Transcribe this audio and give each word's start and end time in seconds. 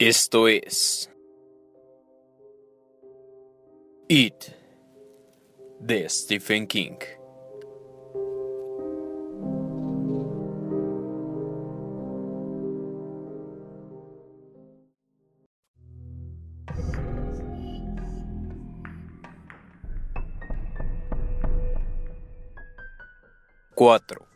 Esto 0.00 0.46
es 0.46 1.10
It 4.06 4.44
de 5.80 6.08
Stephen 6.08 6.68
King. 6.68 6.98
Cuatro. 23.74 24.28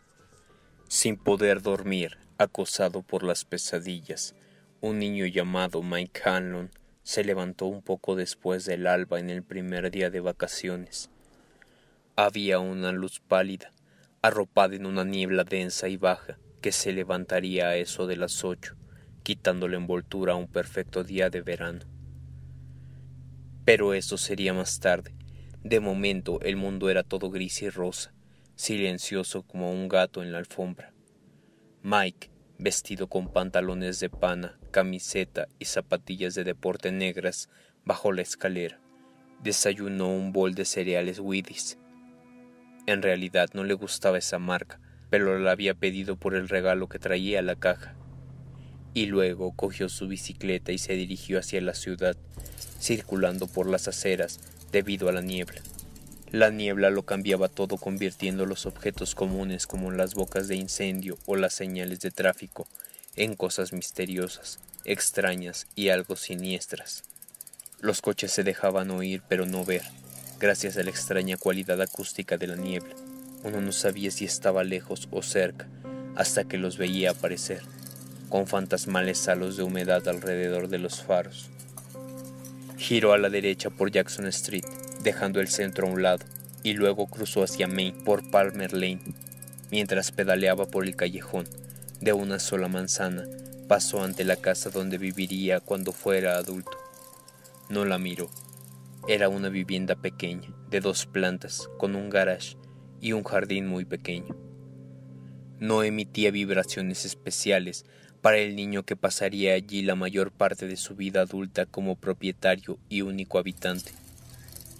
Sin 0.88 1.16
poder 1.16 1.62
dormir, 1.62 2.18
acosado 2.36 3.02
por 3.02 3.22
las 3.22 3.44
pesadillas, 3.44 4.34
un 4.82 4.98
niño 4.98 5.26
llamado 5.26 5.80
Mike 5.80 6.22
Hanlon 6.24 6.68
se 7.04 7.22
levantó 7.22 7.66
un 7.66 7.82
poco 7.82 8.16
después 8.16 8.64
del 8.64 8.88
alba 8.88 9.20
en 9.20 9.30
el 9.30 9.44
primer 9.44 9.92
día 9.92 10.10
de 10.10 10.18
vacaciones. 10.18 11.08
Había 12.16 12.58
una 12.58 12.90
luz 12.90 13.20
pálida, 13.20 13.70
arropada 14.22 14.74
en 14.74 14.86
una 14.86 15.04
niebla 15.04 15.44
densa 15.44 15.88
y 15.88 15.96
baja, 15.96 16.36
que 16.60 16.72
se 16.72 16.92
levantaría 16.92 17.68
a 17.68 17.76
eso 17.76 18.08
de 18.08 18.16
las 18.16 18.42
ocho, 18.42 18.74
quitando 19.22 19.68
la 19.68 19.76
envoltura 19.76 20.32
a 20.32 20.36
un 20.36 20.48
perfecto 20.48 21.04
día 21.04 21.30
de 21.30 21.42
verano. 21.42 21.84
Pero 23.64 23.94
eso 23.94 24.18
sería 24.18 24.52
más 24.52 24.80
tarde. 24.80 25.14
De 25.62 25.78
momento 25.78 26.40
el 26.40 26.56
mundo 26.56 26.90
era 26.90 27.04
todo 27.04 27.30
gris 27.30 27.62
y 27.62 27.70
rosa, 27.70 28.12
silencioso 28.56 29.44
como 29.44 29.70
un 29.70 29.86
gato 29.86 30.24
en 30.24 30.32
la 30.32 30.38
alfombra. 30.38 30.92
Mike, 31.84 32.31
vestido 32.62 33.08
con 33.08 33.28
pantalones 33.28 34.00
de 34.00 34.08
pana, 34.08 34.58
camiseta 34.70 35.48
y 35.58 35.64
zapatillas 35.64 36.34
de 36.34 36.44
deporte 36.44 36.92
negras, 36.92 37.48
bajó 37.84 38.12
la 38.12 38.22
escalera. 38.22 38.80
Desayunó 39.42 40.08
un 40.08 40.32
bol 40.32 40.54
de 40.54 40.64
cereales 40.64 41.18
Wheaties. 41.18 41.78
En 42.86 43.02
realidad 43.02 43.48
no 43.54 43.64
le 43.64 43.74
gustaba 43.74 44.18
esa 44.18 44.38
marca, 44.38 44.80
pero 45.10 45.38
la 45.38 45.50
había 45.50 45.74
pedido 45.74 46.16
por 46.16 46.34
el 46.34 46.48
regalo 46.48 46.88
que 46.88 46.98
traía 46.98 47.42
la 47.42 47.56
caja. 47.56 47.94
Y 48.94 49.06
luego 49.06 49.52
cogió 49.56 49.88
su 49.88 50.06
bicicleta 50.06 50.72
y 50.72 50.78
se 50.78 50.94
dirigió 50.94 51.38
hacia 51.38 51.60
la 51.60 51.74
ciudad, 51.74 52.16
circulando 52.80 53.46
por 53.46 53.68
las 53.68 53.88
aceras 53.88 54.40
debido 54.70 55.08
a 55.08 55.12
la 55.12 55.22
niebla. 55.22 55.62
La 56.32 56.48
niebla 56.48 56.88
lo 56.88 57.02
cambiaba 57.02 57.50
todo 57.50 57.76
convirtiendo 57.76 58.46
los 58.46 58.64
objetos 58.64 59.14
comunes 59.14 59.66
como 59.66 59.90
las 59.90 60.14
bocas 60.14 60.48
de 60.48 60.56
incendio 60.56 61.18
o 61.26 61.36
las 61.36 61.52
señales 61.52 62.00
de 62.00 62.10
tráfico 62.10 62.66
en 63.16 63.34
cosas 63.34 63.74
misteriosas, 63.74 64.58
extrañas 64.86 65.66
y 65.74 65.90
algo 65.90 66.16
siniestras. 66.16 67.04
Los 67.82 68.00
coches 68.00 68.32
se 68.32 68.44
dejaban 68.44 68.90
oír 68.90 69.20
pero 69.28 69.44
no 69.44 69.66
ver, 69.66 69.82
gracias 70.40 70.78
a 70.78 70.82
la 70.82 70.88
extraña 70.88 71.36
cualidad 71.36 71.82
acústica 71.82 72.38
de 72.38 72.46
la 72.46 72.56
niebla. 72.56 72.94
Uno 73.44 73.60
no 73.60 73.72
sabía 73.72 74.10
si 74.10 74.24
estaba 74.24 74.64
lejos 74.64 75.08
o 75.10 75.20
cerca, 75.20 75.68
hasta 76.16 76.44
que 76.44 76.56
los 76.56 76.78
veía 76.78 77.10
aparecer, 77.10 77.60
con 78.30 78.46
fantasmales 78.46 79.28
halos 79.28 79.58
de 79.58 79.64
humedad 79.64 80.08
alrededor 80.08 80.68
de 80.68 80.78
los 80.78 81.02
faros. 81.02 81.50
Giró 82.78 83.12
a 83.12 83.18
la 83.18 83.28
derecha 83.28 83.68
por 83.68 83.90
Jackson 83.90 84.26
Street, 84.28 84.64
dejando 85.02 85.40
el 85.40 85.48
centro 85.48 85.86
a 85.86 85.90
un 85.90 86.02
lado, 86.02 86.24
y 86.62 86.74
luego 86.74 87.06
cruzó 87.06 87.42
hacia 87.42 87.66
Main 87.66 88.04
por 88.04 88.30
Palmer 88.30 88.72
Lane. 88.72 89.02
Mientras 89.70 90.12
pedaleaba 90.12 90.66
por 90.66 90.84
el 90.84 90.96
callejón, 90.96 91.46
de 92.00 92.12
una 92.12 92.38
sola 92.38 92.68
manzana, 92.68 93.24
pasó 93.68 94.02
ante 94.02 94.24
la 94.24 94.36
casa 94.36 94.70
donde 94.70 94.98
viviría 94.98 95.60
cuando 95.60 95.92
fuera 95.92 96.36
adulto. 96.36 96.78
No 97.68 97.84
la 97.84 97.98
miró. 97.98 98.28
Era 99.08 99.28
una 99.28 99.48
vivienda 99.48 99.96
pequeña, 99.96 100.54
de 100.68 100.80
dos 100.80 101.06
plantas, 101.06 101.68
con 101.78 101.96
un 101.96 102.10
garage 102.10 102.56
y 103.00 103.12
un 103.12 103.24
jardín 103.24 103.66
muy 103.66 103.84
pequeño. 103.84 104.36
No 105.58 105.82
emitía 105.82 106.30
vibraciones 106.30 107.04
especiales 107.04 107.86
para 108.20 108.38
el 108.38 108.54
niño 108.54 108.84
que 108.84 108.96
pasaría 108.96 109.54
allí 109.54 109.82
la 109.82 109.96
mayor 109.96 110.32
parte 110.32 110.66
de 110.66 110.76
su 110.76 110.94
vida 110.94 111.22
adulta 111.22 111.66
como 111.66 111.96
propietario 111.96 112.78
y 112.88 113.02
único 113.02 113.38
habitante. 113.38 113.92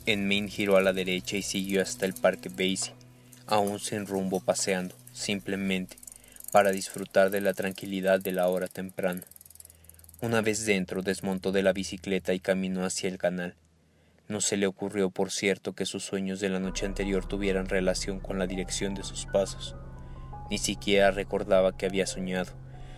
En 0.05 0.27
Main 0.27 0.49
giró 0.49 0.77
a 0.77 0.81
la 0.81 0.93
derecha 0.93 1.37
y 1.37 1.43
siguió 1.43 1.81
hasta 1.81 2.07
el 2.07 2.15
parque 2.15 2.49
Basie, 2.49 2.93
aún 3.47 3.79
sin 3.79 4.05
rumbo 4.05 4.41
paseando, 4.41 4.97
simplemente, 5.13 5.97
para 6.51 6.73
disfrutar 6.73 7.31
de 7.31 7.41
la 7.41 7.55
tranquilidad 7.55 8.21
de 8.21 8.33
la 8.33 8.49
hora 8.49 8.67
temprana. 8.67 9.23
Una 10.21 10.41
vez 10.41 10.67
dentro 10.67 11.03
desmontó 11.03 11.53
de 11.53 11.63
la 11.63 11.73
bicicleta 11.73 12.35
y 12.35 12.41
caminó 12.41 12.85
hacia 12.85 13.09
el 13.09 13.17
canal. 13.17 13.55
No 14.27 14.41
se 14.41 14.57
le 14.57 14.67
ocurrió, 14.67 15.11
por 15.11 15.31
cierto, 15.31 15.75
que 15.75 15.87
sus 15.87 16.03
sueños 16.03 16.41
de 16.41 16.49
la 16.49 16.59
noche 16.59 16.85
anterior 16.85 17.25
tuvieran 17.29 17.69
relación 17.69 18.19
con 18.19 18.41
la 18.41 18.49
dirección 18.49 18.95
de 18.95 19.05
sus 19.05 19.27
pasos. 19.27 19.77
Ni 20.51 20.59
siquiera 20.59 21.13
recordaba 21.13 21.77
que 21.77 21.87
había 21.87 22.09
soñado, 22.09 22.51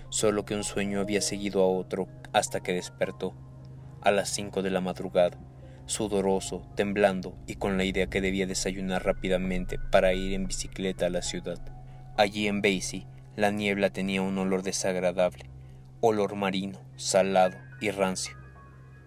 solo 0.08 0.46
que 0.46 0.54
un 0.54 0.64
sueño 0.64 1.00
había 1.00 1.20
seguido 1.20 1.60
a 1.60 1.66
otro 1.66 2.08
hasta 2.32 2.60
que 2.60 2.72
despertó, 2.72 3.34
a 4.00 4.10
las 4.10 4.30
cinco 4.30 4.62
de 4.62 4.70
la 4.70 4.80
madrugada 4.80 5.38
sudoroso, 5.86 6.66
temblando 6.74 7.36
y 7.46 7.56
con 7.56 7.76
la 7.76 7.84
idea 7.84 8.06
que 8.06 8.20
debía 8.20 8.46
desayunar 8.46 9.04
rápidamente 9.04 9.78
para 9.78 10.14
ir 10.14 10.32
en 10.32 10.46
bicicleta 10.46 11.06
a 11.06 11.10
la 11.10 11.22
ciudad. 11.22 11.58
Allí 12.16 12.46
en 12.46 12.62
Basie, 12.62 13.06
la 13.36 13.50
niebla 13.50 13.90
tenía 13.90 14.22
un 14.22 14.38
olor 14.38 14.62
desagradable, 14.62 15.50
olor 16.00 16.36
marino, 16.36 16.78
salado 16.96 17.56
y 17.80 17.90
rancio. 17.90 18.36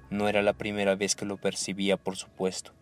No 0.09 0.29
era 0.29 0.41
la 0.41 0.53
primera 0.53 0.95
vez 0.95 1.15
que 1.15 1.25
lo 1.25 1.37
percibía, 1.37 1.97
por 1.97 2.15
supuesto. 2.15 2.73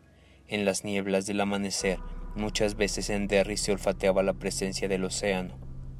En 0.47 0.65
las 0.65 0.83
nieblas 0.83 1.25
del 1.25 1.41
amanecer, 1.41 1.99
muchas 2.35 2.75
veces 2.75 3.09
en 3.09 3.27
Derry 3.27 3.57
se 3.57 3.71
olfateaba 3.71 4.23
la 4.23 4.33
presencia 4.33 4.87
del 4.87 5.03
océano, 5.03 5.57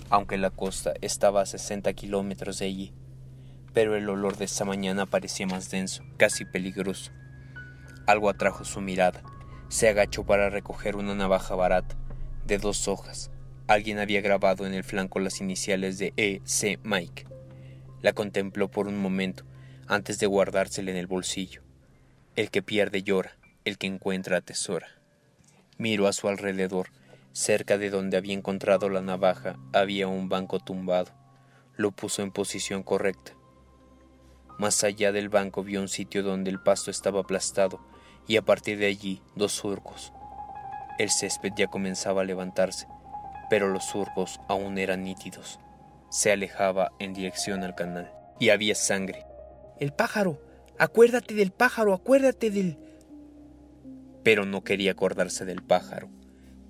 aunque 0.09 0.37
la 0.37 0.51
costa 0.51 0.93
estaba 1.01 1.41
a 1.41 1.45
60 1.45 1.91
kilómetros 1.93 2.59
de 2.59 2.65
allí. 2.65 2.93
Pero 3.73 3.95
el 3.95 4.07
olor 4.09 4.37
de 4.37 4.45
esa 4.45 4.65
mañana 4.65 5.05
parecía 5.05 5.47
más 5.47 5.69
denso, 5.69 6.03
casi 6.17 6.45
peligroso. 6.45 7.11
Algo 8.07 8.29
atrajo 8.29 8.63
su 8.65 8.81
mirada. 8.81 9.23
Se 9.67 9.89
agachó 9.89 10.23
para 10.23 10.51
recoger 10.51 10.95
una 10.95 11.15
navaja 11.15 11.55
barata, 11.55 11.95
de 12.45 12.59
dos 12.59 12.87
hojas. 12.87 13.31
Alguien 13.67 13.97
había 13.97 14.21
grabado 14.21 14.67
en 14.67 14.75
el 14.75 14.83
flanco 14.83 15.19
las 15.19 15.41
iniciales 15.41 15.97
de 15.97 16.13
E. 16.17 16.41
C. 16.43 16.77
Mike. 16.83 17.25
La 18.01 18.13
contempló 18.13 18.69
por 18.69 18.87
un 18.87 18.99
momento, 18.99 19.43
antes 19.87 20.19
de 20.19 20.27
guardársela 20.27 20.91
en 20.91 20.97
el 20.97 21.07
bolsillo. 21.07 21.63
El 22.35 22.51
que 22.51 22.61
pierde 22.61 23.01
llora, 23.01 23.37
el 23.63 23.79
que 23.79 23.87
encuentra 23.87 24.37
atesora. 24.37 24.87
Miró 25.79 26.07
a 26.07 26.13
su 26.13 26.27
alrededor. 26.27 26.89
Cerca 27.31 27.79
de 27.79 27.89
donde 27.89 28.17
había 28.17 28.35
encontrado 28.35 28.87
la 28.87 29.01
navaja 29.01 29.57
había 29.73 30.07
un 30.07 30.29
banco 30.29 30.59
tumbado. 30.59 31.11
Lo 31.75 31.91
puso 31.91 32.21
en 32.21 32.31
posición 32.31 32.83
correcta. 32.83 33.33
Más 34.59 34.83
allá 34.83 35.11
del 35.11 35.29
banco 35.29 35.63
vio 35.63 35.81
un 35.81 35.89
sitio 35.89 36.21
donde 36.21 36.51
el 36.51 36.61
pasto 36.61 36.91
estaba 36.91 37.21
aplastado 37.21 37.81
y 38.27 38.37
a 38.37 38.41
partir 38.41 38.77
de 38.77 38.87
allí 38.87 39.21
dos 39.35 39.51
surcos. 39.51 40.13
El 40.97 41.09
césped 41.09 41.51
ya 41.55 41.67
comenzaba 41.67 42.21
a 42.21 42.25
levantarse, 42.25 42.87
pero 43.49 43.67
los 43.67 43.85
surcos 43.85 44.39
aún 44.47 44.77
eran 44.77 45.03
nítidos. 45.03 45.59
Se 46.09 46.31
alejaba 46.31 46.91
en 46.99 47.13
dirección 47.13 47.63
al 47.63 47.75
canal 47.75 48.11
y 48.39 48.49
había 48.49 48.75
sangre. 48.75 49.25
El 49.79 49.91
pájaro. 49.91 50.39
Acuérdate 50.77 51.33
del 51.33 51.51
pájaro, 51.51 51.93
acuérdate 51.93 52.49
del... 52.51 52.77
Pero 54.23 54.45
no 54.45 54.63
quería 54.63 54.91
acordarse 54.91 55.45
del 55.45 55.61
pájaro. 55.61 56.09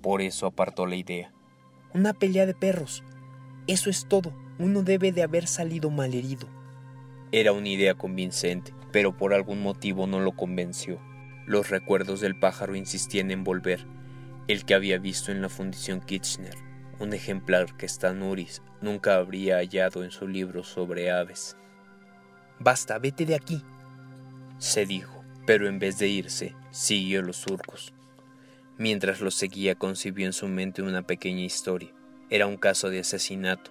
Por 0.02 0.22
eso 0.22 0.46
apartó 0.46 0.86
la 0.86 0.96
idea. 0.96 1.32
Una 1.94 2.12
pelea 2.12 2.46
de 2.46 2.54
perros. 2.54 3.02
Eso 3.66 3.90
es 3.90 4.06
todo. 4.06 4.32
Uno 4.58 4.82
debe 4.82 5.10
de 5.10 5.22
haber 5.22 5.46
salido 5.46 5.90
malherido. 5.90 6.46
Era 7.32 7.52
una 7.52 7.68
idea 7.68 7.94
convincente, 7.94 8.72
pero 8.92 9.16
por 9.16 9.34
algún 9.34 9.62
motivo 9.62 10.06
no 10.06 10.20
lo 10.20 10.32
convenció. 10.36 11.00
Los 11.46 11.70
recuerdos 11.70 12.20
del 12.20 12.34
pájaro 12.34 12.74
insistían 12.74 13.30
en 13.30 13.44
volver, 13.44 13.86
el 14.48 14.64
que 14.64 14.74
había 14.74 14.98
visto 14.98 15.30
en 15.30 15.40
la 15.40 15.48
fundición 15.48 16.00
Kitchener, 16.00 16.56
un 16.98 17.12
ejemplar 17.12 17.76
que 17.76 17.86
Stanuris 17.86 18.62
nunca 18.80 19.14
habría 19.14 19.58
hallado 19.58 20.02
en 20.02 20.10
su 20.10 20.26
libro 20.26 20.64
sobre 20.64 21.12
aves. 21.12 21.56
Basta, 22.58 22.98
vete 22.98 23.24
de 23.26 23.36
aquí, 23.36 23.62
se 24.58 24.86
dijo, 24.86 25.24
pero 25.46 25.68
en 25.68 25.78
vez 25.78 25.98
de 25.98 26.08
irse, 26.08 26.56
siguió 26.72 27.22
los 27.22 27.36
surcos. 27.36 27.94
Mientras 28.76 29.20
los 29.20 29.36
seguía, 29.36 29.76
concibió 29.76 30.26
en 30.26 30.32
su 30.32 30.48
mente 30.48 30.82
una 30.82 31.02
pequeña 31.02 31.42
historia. 31.42 31.92
Era 32.28 32.48
un 32.48 32.56
caso 32.56 32.90
de 32.90 32.98
asesinato. 32.98 33.70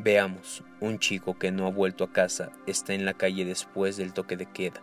Veamos, 0.00 0.64
un 0.80 0.98
chico 0.98 1.38
que 1.38 1.52
no 1.52 1.68
ha 1.68 1.70
vuelto 1.70 2.02
a 2.02 2.12
casa 2.12 2.50
está 2.66 2.94
en 2.94 3.04
la 3.04 3.14
calle 3.14 3.44
después 3.44 3.96
del 3.96 4.12
toque 4.12 4.36
de 4.36 4.46
queda. 4.46 4.82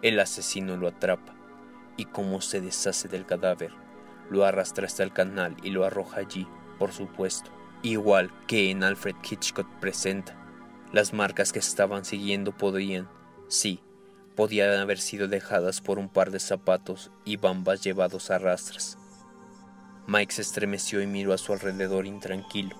El 0.00 0.18
asesino 0.18 0.78
lo 0.78 0.88
atrapa 0.88 1.37
y 1.98 2.06
cómo 2.06 2.40
se 2.40 2.62
deshace 2.62 3.08
del 3.08 3.26
cadáver. 3.26 3.72
Lo 4.30 4.46
arrastra 4.46 4.86
hasta 4.86 5.02
el 5.02 5.12
canal 5.12 5.54
y 5.62 5.70
lo 5.70 5.84
arroja 5.84 6.20
allí, 6.20 6.48
por 6.78 6.92
supuesto, 6.92 7.50
igual 7.82 8.30
que 8.46 8.70
en 8.70 8.82
Alfred 8.82 9.16
Hitchcock 9.22 9.68
presenta. 9.80 10.34
Las 10.92 11.12
marcas 11.12 11.52
que 11.52 11.58
estaban 11.58 12.06
siguiendo 12.06 12.56
podrían, 12.56 13.10
Sí, 13.48 13.80
podían 14.36 14.78
haber 14.78 14.98
sido 15.00 15.26
dejadas 15.26 15.80
por 15.80 15.98
un 15.98 16.08
par 16.08 16.30
de 16.30 16.38
zapatos 16.38 17.10
y 17.24 17.36
bambas 17.36 17.82
llevados 17.82 18.30
a 18.30 18.38
rastras. 18.38 18.98
Mike 20.06 20.34
se 20.34 20.42
estremeció 20.42 21.02
y 21.02 21.06
miró 21.06 21.32
a 21.32 21.38
su 21.38 21.52
alrededor 21.52 22.06
intranquilo. 22.06 22.76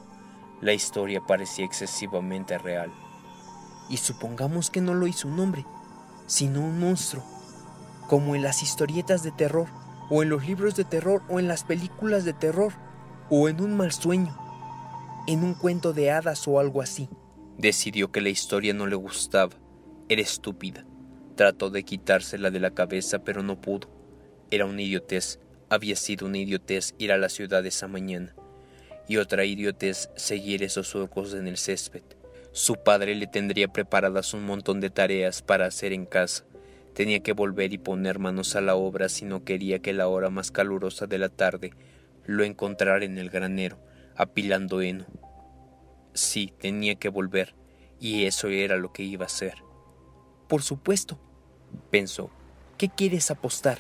La 0.61 0.73
historia 0.73 1.21
parecía 1.27 1.65
excesivamente 1.65 2.59
real. 2.59 2.93
Y 3.89 3.97
supongamos 3.97 4.71
que 4.71 4.81
no 4.81 4.95
lo 4.95 5.07
hizo 5.07 5.29
un 5.29 5.41
hombre, 5.41 5.65
sino 6.27 6.61
un 6.61 6.79
monstruo, 6.81 7.25
como 8.09 8.35
en 8.35 8.43
las 8.43 8.63
historietas 8.63 9.23
de 9.23 9.31
terror, 9.31 9.69
o 10.11 10.23
en 10.23 10.31
los 10.31 10.47
libros 10.47 10.75
de 10.75 10.85
terror, 10.85 11.23
o 11.29 11.39
en 11.39 11.47
las 11.47 11.63
películas 11.63 12.25
de 12.25 12.33
terror, 12.33 12.73
o 13.31 13.49
en 13.49 13.61
un 13.61 13.77
mal 13.77 13.93
sueño, 13.93 14.37
en 15.27 15.45
un 15.45 15.55
cuento 15.55 15.93
de 15.93 16.11
hadas 16.11 16.49
o 16.49 16.59
algo 16.59 16.81
así. 16.81 17.09
Decidió 17.59 18.11
que 18.11 18.23
la 18.23 18.31
historia 18.31 18.73
no 18.73 18.87
le 18.87 18.97
gustaba. 18.97 19.53
Era 20.09 20.23
estúpida. 20.23 20.87
Trató 21.37 21.71
de 21.71 21.85
quitársela 21.85 22.51
de 22.51 22.61
la 22.61 22.71
cabeza, 22.71 23.19
pero 23.25 23.43
no 23.43 23.61
pudo. 23.61 23.89
Era 24.51 24.65
una 24.65 24.81
idiotez. 24.81 25.39
Había 25.69 25.95
sido 25.95 26.27
una 26.27 26.39
idiotez 26.39 26.95
ir 26.99 27.13
a 27.13 27.19
la 27.19 27.29
ciudad 27.29 27.65
esa 27.67 27.89
mañana. 27.89 28.35
Y 29.07 29.19
otra 29.19 29.45
idiotez 29.45 30.09
seguir 30.17 30.63
esos 30.63 30.89
surcos 30.89 31.35
en 31.35 31.47
el 31.47 31.59
césped. 31.59 32.03
Su 32.53 32.77
padre 32.77 33.15
le 33.15 33.27
tendría 33.27 33.69
preparadas 33.69 34.33
un 34.33 34.47
montón 34.47 34.81
de 34.81 34.89
tareas 34.89 35.43
para 35.43 35.67
hacer 35.67 35.93
en 35.93 36.07
casa. 36.07 36.45
Tenía 36.99 37.21
que 37.21 37.33
volver 37.33 37.73
y 37.73 37.79
poner 37.79 38.19
manos 38.19 38.57
a 38.57 38.61
la 38.61 38.75
obra 38.75 39.09
si 39.09 39.25
no 39.25 39.45
quería 39.45 39.79
que 39.79 39.93
la 39.93 40.09
hora 40.09 40.31
más 40.31 40.51
calurosa 40.51 41.07
de 41.07 41.19
la 41.19 41.29
tarde 41.29 41.73
lo 42.27 42.43
encontrara 42.43 43.05
en 43.05 43.19
el 43.19 43.31
granero, 43.31 43.79
apilando 44.17 44.83
heno. 44.83 45.07
Sí, 46.13 46.53
tenía 46.59 46.97
que 46.97 47.09
volver, 47.09 47.55
y 48.01 48.25
eso 48.25 48.49
era 48.49 48.77
lo 48.77 48.93
que 48.93 49.05
iba 49.05 49.23
a 49.23 49.27
hacer. 49.27 49.55
Por 50.49 50.63
supuesto, 50.63 51.21
pensó. 51.93 52.33
¿Qué 52.77 52.89
quieres 52.89 53.31
apostar? 53.31 53.79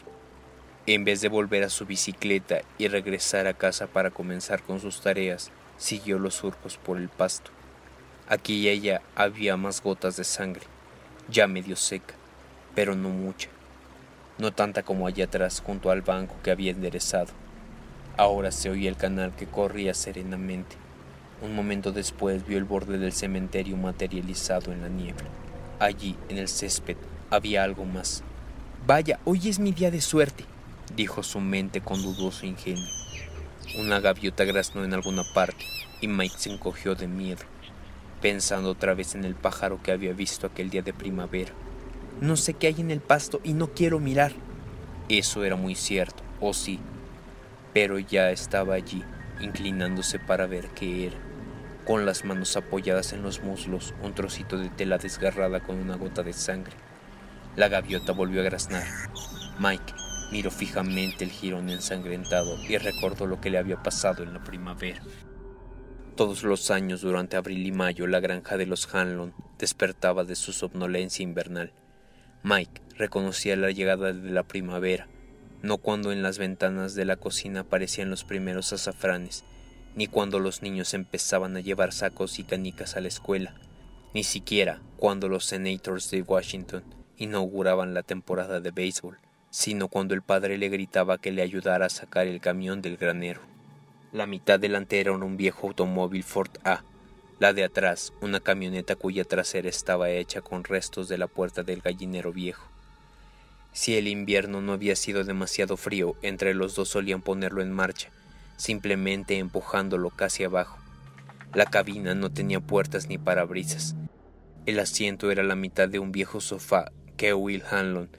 En 0.87 1.05
vez 1.05 1.21
de 1.21 1.29
volver 1.29 1.65
a 1.65 1.71
su 1.71 1.87
bicicleta 1.87 2.61
y 2.79 2.87
regresar 2.87 3.49
a 3.49 3.55
casa 3.55 3.89
para 3.89 4.13
comenzar 4.13 4.63
con 4.63 4.79
sus 4.79 5.01
tareas, 5.01 5.51
siguió 5.77 6.21
los 6.21 6.35
surcos 6.35 6.77
por 6.77 6.99
el 6.99 7.09
pasto. 7.09 7.51
Aquí 8.29 8.61
y 8.61 8.69
allá 8.69 9.03
había 9.17 9.57
más 9.57 9.83
gotas 9.83 10.17
de 10.17 10.23
sangre, 10.23 10.67
ya 11.29 11.49
medio 11.49 11.75
seca, 11.75 12.15
pero 12.79 12.95
no 12.95 13.09
mucha. 13.09 13.49
No 14.39 14.53
tanta 14.53 14.85
como 14.85 15.09
allá 15.09 15.25
atrás 15.25 15.61
junto 15.67 15.91
al 15.91 16.03
banco 16.03 16.37
que 16.45 16.53
había 16.53 16.71
enderezado. 16.71 17.33
Ahora 18.17 18.53
se 18.53 18.71
oía 18.71 18.89
el 18.89 18.97
canal 18.97 19.35
que 19.35 19.49
corría 19.49 19.95
serenamente. 19.95 20.77
Un 21.43 21.57
momento 21.57 21.91
después 21.91 22.47
vio 22.47 22.57
el 22.57 22.63
borde 22.63 22.99
del 22.99 23.13
cementerio 23.13 23.77
materializado 23.77 24.71
en 24.71 24.83
la 24.83 24.89
niebla. 24.89 25.25
Allí, 25.81 26.17
en 26.29 26.39
el 26.39 26.47
césped, 26.47 26.97
había 27.31 27.65
algo 27.65 27.85
más. 27.85 28.23
Vaya, 28.87 29.19
hoy 29.25 29.49
es 29.49 29.59
mi 29.59 29.73
día 29.73 29.91
de 29.91 30.01
suerte, 30.01 30.45
dijo 30.95 31.25
su 31.25 31.41
mente 31.41 31.81
con 31.81 32.01
dudoso 32.01 32.47
ingenio. 32.47 32.87
Una 33.77 33.99
gaviota 33.99 34.45
graznó 34.45 34.85
en 34.85 34.95
alguna 34.95 35.25
parte 35.35 35.65
y 36.01 36.07
Mike 36.07 36.37
se 36.39 36.53
encogió 36.53 36.95
de 36.95 37.09
miedo, 37.09 37.43
pensando 38.23 38.71
otra 38.71 38.95
vez 38.95 39.17
en 39.17 39.25
el 39.25 39.35
pájaro 39.35 39.83
que 39.83 39.91
había 39.91 40.13
visto 40.13 40.47
aquel 40.47 40.71
día 40.71 40.83
de 40.83 40.93
primavera. 40.93 41.53
No 42.21 42.37
sé 42.37 42.55
qué 42.55 42.69
hay 42.69 42.81
en 42.81 42.91
el 42.91 43.01
pasto 43.01 43.41
y 43.45 43.53
no 43.53 43.69
quiero 43.69 44.01
mirar. 44.01 44.33
Eso 45.09 45.45
era 45.45 45.57
muy 45.57 45.75
cierto, 45.75 46.23
o 46.41 46.53
sí, 46.53 46.81
pero 47.73 47.99
ya 47.99 48.31
estaba 48.31 48.75
allí, 48.75 49.03
inclinándose 49.41 50.19
para 50.19 50.47
ver 50.47 50.69
qué 50.69 51.07
era 51.07 51.29
con 51.89 52.05
las 52.05 52.23
manos 52.23 52.55
apoyadas 52.55 53.15
en 53.15 53.23
los 53.23 53.43
muslos, 53.43 53.95
un 54.03 54.13
trocito 54.13 54.59
de 54.59 54.69
tela 54.69 54.99
desgarrada 54.99 55.61
con 55.61 55.79
una 55.79 55.97
gota 55.97 56.23
de 56.23 56.35
sangre. 56.35 56.75
La 57.57 57.69
gaviota 57.69 58.13
volvió 58.13 58.43
a 58.43 58.45
graznar. 58.45 58.85
Mike 59.59 59.95
miró 60.31 60.51
fijamente 60.51 61.25
el 61.25 61.31
jirón 61.31 61.71
ensangrentado 61.71 62.59
y 62.69 62.77
recordó 62.77 63.27
lo 63.27 63.41
que 63.41 63.49
le 63.49 63.57
había 63.57 63.83
pasado 63.83 64.23
en 64.23 64.35
la 64.35 64.45
primavera. 64.45 65.01
Todos 66.15 66.43
los 66.43 66.71
años 66.71 67.01
durante 67.01 67.39
abril 67.39 67.67
y 67.67 67.73
mayo 67.73 68.07
la 68.07 68.21
granja 68.21 68.59
de 68.59 68.67
los 68.67 68.95
Hanlon 68.95 69.33
despertaba 69.59 70.25
de 70.25 70.37
su 70.37 70.53
somnolencia 70.53 71.23
invernal. 71.23 71.73
Mike 72.43 72.83
reconocía 72.97 73.57
la 73.57 73.71
llegada 73.71 74.13
de 74.13 74.31
la 74.31 74.43
primavera, 74.43 75.09
no 75.63 75.79
cuando 75.79 76.13
en 76.13 76.23
las 76.23 76.39
ventanas 76.39 76.95
de 76.95 77.05
la 77.05 77.17
cocina 77.17 77.61
aparecían 77.61 78.11
los 78.11 78.25
primeros 78.25 78.73
azafranes, 78.73 79.45
ni 79.97 80.07
cuando 80.07 80.39
los 80.39 80.63
niños 80.63 80.95
empezaban 80.95 81.57
a 81.57 81.61
llevar 81.61 81.93
sacos 81.93 82.39
y 82.39 82.45
canicas 82.45 82.97
a 82.97 83.01
la 83.01 83.09
escuela, 83.09 83.55
ni 84.15 84.23
siquiera 84.23 84.81
cuando 84.97 85.29
los 85.29 85.45
senators 85.45 86.11
de 86.11 86.23
Washington 86.23 86.85
inauguraban 87.17 87.95
la 87.95 88.03
temporada 88.03 88.61
de 88.61 88.71
béisbol, 88.71 89.19
sino 89.51 89.89
cuando 89.89 90.15
el 90.15 90.23
padre 90.23 90.59
le 90.59 90.69
gritaba 90.69 91.19
que 91.19 91.33
le 91.33 91.43
ayudara 91.43 91.87
a 91.87 91.91
sacar 91.91 92.27
el 92.27 92.41
camión 92.41 92.81
del 92.83 92.97
granero. 92.97 93.41
La 94.13 94.27
mitad 94.27 94.61
delantera 94.61 95.11
era 95.11 95.25
un 95.25 95.37
viejo 95.37 95.67
automóvil 95.67 96.23
Ford 96.23 96.51
A, 96.65 96.85
la 97.39 97.53
de 97.53 97.63
atrás 97.63 98.13
una 98.21 98.41
camioneta 98.41 98.97
cuya 98.97 99.25
trasera 99.25 99.69
estaba 99.69 100.11
hecha 100.11 100.41
con 100.41 100.65
restos 100.65 101.09
de 101.09 101.19
la 101.19 101.29
puerta 101.29 101.63
del 101.63 101.81
gallinero 101.81 102.33
viejo. 102.33 102.69
Si 103.73 103.97
el 103.97 104.09
invierno 104.09 104.61
no 104.61 104.73
había 104.73 104.97
sido 104.97 105.23
demasiado 105.23 105.77
frío, 105.77 106.17
entre 106.23 106.53
los 106.53 106.75
dos 106.75 106.89
solían 106.89 107.23
ponerlo 107.23 107.63
en 107.63 107.71
marcha, 107.71 108.11
simplemente 108.57 109.39
empujándolo 109.39 110.11
casi 110.11 110.43
abajo. 110.43 110.79
La 111.55 111.67
cabina 111.67 112.15
no 112.17 112.31
tenía 112.31 112.59
puertas 112.59 113.09
ni 113.09 113.19
parabrisas. 113.19 113.95
El 114.67 114.81
asiento 114.81 115.31
era 115.31 115.45
la 115.45 115.55
mitad 115.55 115.89
de 115.89 116.01
un 116.01 116.11
viejo 116.11 116.41
sofá 116.41 116.91
que 117.17 117.35
Will 117.35 117.63
Hanlon 117.71 118.11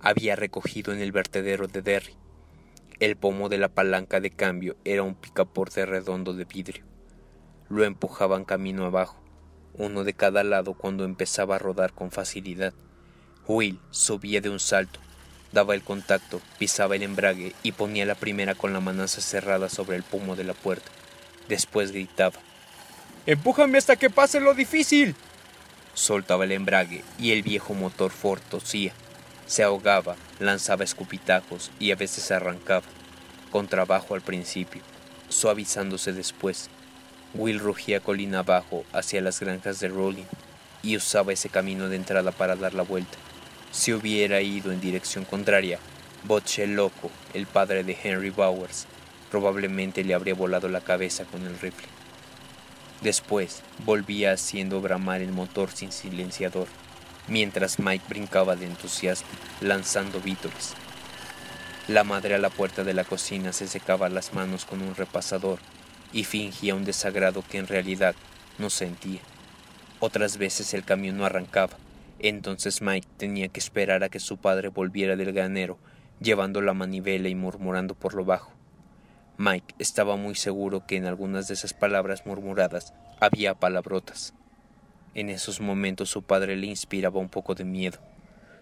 había 0.00 0.36
recogido 0.36 0.92
en 0.92 1.00
el 1.00 1.10
vertedero 1.10 1.66
de 1.66 1.82
Derry. 1.82 2.14
El 3.00 3.16
pomo 3.16 3.48
de 3.48 3.58
la 3.58 3.68
palanca 3.68 4.20
de 4.20 4.30
cambio 4.30 4.76
era 4.84 5.02
un 5.02 5.16
picaporte 5.16 5.84
redondo 5.84 6.32
de 6.32 6.44
vidrio. 6.44 6.87
Lo 7.70 7.84
empujaban 7.84 8.44
camino 8.44 8.86
abajo, 8.86 9.16
uno 9.74 10.04
de 10.04 10.14
cada 10.14 10.42
lado 10.42 10.72
cuando 10.72 11.04
empezaba 11.04 11.56
a 11.56 11.58
rodar 11.58 11.92
con 11.92 12.10
facilidad. 12.10 12.72
Will 13.46 13.78
subía 13.90 14.40
de 14.40 14.48
un 14.48 14.58
salto, 14.58 15.00
daba 15.52 15.74
el 15.74 15.82
contacto, 15.82 16.40
pisaba 16.58 16.96
el 16.96 17.02
embrague 17.02 17.54
y 17.62 17.72
ponía 17.72 18.06
la 18.06 18.14
primera 18.14 18.54
con 18.54 18.72
la 18.72 18.80
manaza 18.80 19.20
cerrada 19.20 19.68
sobre 19.68 19.96
el 19.96 20.02
pomo 20.02 20.34
de 20.34 20.44
la 20.44 20.54
puerta. 20.54 20.90
Después 21.48 21.92
gritaba. 21.92 22.38
¡Empújame 23.26 23.76
hasta 23.76 23.96
que 23.96 24.08
pase 24.08 24.40
lo 24.40 24.54
difícil! 24.54 25.14
Soltaba 25.92 26.44
el 26.44 26.52
embrague 26.52 27.04
y 27.18 27.32
el 27.32 27.42
viejo 27.42 27.74
motor 27.74 28.12
Ford 28.12 28.40
tosía. 28.48 28.92
Se 29.46 29.62
ahogaba, 29.62 30.16
lanzaba 30.38 30.84
escupitajos 30.84 31.70
y 31.78 31.90
a 31.90 31.96
veces 31.96 32.30
arrancaba, 32.30 32.86
con 33.50 33.66
trabajo 33.68 34.14
al 34.14 34.22
principio, 34.22 34.80
suavizándose 35.28 36.12
después. 36.12 36.70
Will 37.34 37.60
rugía 37.60 38.00
colina 38.00 38.40
abajo 38.40 38.84
hacia 38.92 39.20
las 39.20 39.40
granjas 39.40 39.80
de 39.80 39.88
Rolling 39.88 40.24
y 40.82 40.96
usaba 40.96 41.32
ese 41.32 41.48
camino 41.48 41.88
de 41.88 41.96
entrada 41.96 42.32
para 42.32 42.56
dar 42.56 42.74
la 42.74 42.82
vuelta. 42.82 43.18
Si 43.70 43.92
hubiera 43.92 44.40
ido 44.40 44.72
en 44.72 44.80
dirección 44.80 45.24
contraria, 45.24 45.78
Botche 46.24 46.66
loco, 46.66 47.10
el 47.34 47.46
padre 47.46 47.84
de 47.84 47.96
Henry 48.02 48.30
Bowers, 48.30 48.86
probablemente 49.30 50.04
le 50.04 50.14
habría 50.14 50.34
volado 50.34 50.68
la 50.68 50.80
cabeza 50.80 51.24
con 51.24 51.46
el 51.46 51.58
rifle. 51.60 51.86
Después 53.02 53.62
volvía 53.84 54.32
haciendo 54.32 54.80
bramar 54.80 55.20
el 55.20 55.30
motor 55.30 55.70
sin 55.70 55.92
silenciador, 55.92 56.66
mientras 57.28 57.78
Mike 57.78 58.06
brincaba 58.08 58.56
de 58.56 58.66
entusiasmo, 58.66 59.28
lanzando 59.60 60.20
vítores. 60.20 60.74
La 61.86 62.04
madre 62.04 62.34
a 62.34 62.38
la 62.38 62.50
puerta 62.50 62.84
de 62.84 62.94
la 62.94 63.04
cocina 63.04 63.52
se 63.52 63.68
secaba 63.68 64.08
las 64.08 64.34
manos 64.34 64.64
con 64.64 64.82
un 64.82 64.94
repasador 64.94 65.58
y 66.12 66.24
fingía 66.24 66.74
un 66.74 66.84
desagrado 66.84 67.44
que 67.48 67.58
en 67.58 67.66
realidad 67.66 68.14
no 68.58 68.70
sentía. 68.70 69.20
Otras 70.00 70.36
veces 70.38 70.74
el 70.74 70.84
camión 70.84 71.18
no 71.18 71.24
arrancaba, 71.24 71.76
entonces 72.18 72.82
Mike 72.82 73.08
tenía 73.16 73.48
que 73.48 73.60
esperar 73.60 74.02
a 74.02 74.08
que 74.08 74.20
su 74.20 74.36
padre 74.36 74.68
volviera 74.68 75.16
del 75.16 75.32
granero, 75.32 75.78
llevando 76.20 76.60
la 76.60 76.74
manivela 76.74 77.28
y 77.28 77.34
murmurando 77.34 77.94
por 77.94 78.14
lo 78.14 78.24
bajo. 78.24 78.52
Mike 79.36 79.74
estaba 79.78 80.16
muy 80.16 80.34
seguro 80.34 80.84
que 80.86 80.96
en 80.96 81.06
algunas 81.06 81.46
de 81.46 81.54
esas 81.54 81.72
palabras 81.72 82.26
murmuradas 82.26 82.92
había 83.20 83.54
palabrotas. 83.54 84.34
En 85.14 85.30
esos 85.30 85.60
momentos 85.60 86.10
su 86.10 86.22
padre 86.22 86.56
le 86.56 86.66
inspiraba 86.66 87.20
un 87.20 87.28
poco 87.28 87.54
de 87.54 87.64
miedo. 87.64 87.98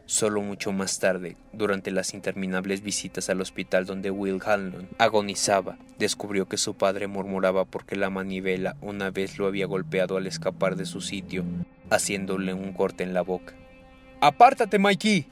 Solo 0.07 0.41
mucho 0.41 0.71
más 0.71 1.01
tarde, 1.01 1.37
durante 1.53 1.91
las 1.91 2.15
interminables 2.15 2.81
visitas 2.81 3.29
al 3.29 3.41
hospital 3.41 3.87
donde 3.87 4.13
Will 4.13 4.41
Hanlon 4.45 4.89
agonizaba, 4.99 5.79
descubrió 5.99 6.47
que 6.47 6.59
su 6.59 6.75
padre 6.75 7.09
murmuraba 7.09 7.65
porque 7.65 7.97
la 7.97 8.09
manivela 8.09 8.77
una 8.81 9.11
vez 9.11 9.37
lo 9.37 9.49
había 9.49 9.67
golpeado 9.67 10.17
al 10.17 10.29
escapar 10.29 10.77
de 10.77 10.87
su 10.87 11.01
sitio, 11.01 11.45
haciéndole 11.91 12.55
un 12.55 12.73
corte 12.73 13.03
en 13.03 13.15
la 13.15 13.23
boca. 13.23 13.55
¡Apártate, 14.21 14.79
Mikey! 14.79 15.27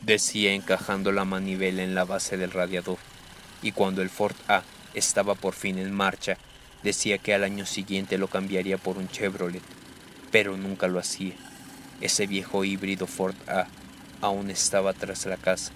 decía 0.00 0.54
encajando 0.54 1.12
la 1.12 1.26
manivela 1.26 1.82
en 1.82 1.94
la 1.94 2.06
base 2.06 2.38
del 2.38 2.50
radiador, 2.50 2.96
y 3.60 3.72
cuando 3.72 4.00
el 4.00 4.08
Ford 4.08 4.36
A 4.48 4.62
estaba 4.94 5.34
por 5.34 5.52
fin 5.52 5.76
en 5.76 5.92
marcha, 5.92 6.38
decía 6.82 7.18
que 7.18 7.34
al 7.34 7.44
año 7.44 7.66
siguiente 7.66 8.16
lo 8.16 8.28
cambiaría 8.28 8.78
por 8.78 8.96
un 8.96 9.08
Chevrolet, 9.08 9.62
pero 10.30 10.56
nunca 10.56 10.88
lo 10.88 10.98
hacía. 10.98 11.34
Ese 12.00 12.26
viejo 12.26 12.64
híbrido 12.64 13.06
Ford 13.06 13.36
A 13.46 13.66
aún 14.22 14.50
estaba 14.50 14.94
tras 14.94 15.26
la 15.26 15.36
casa, 15.36 15.72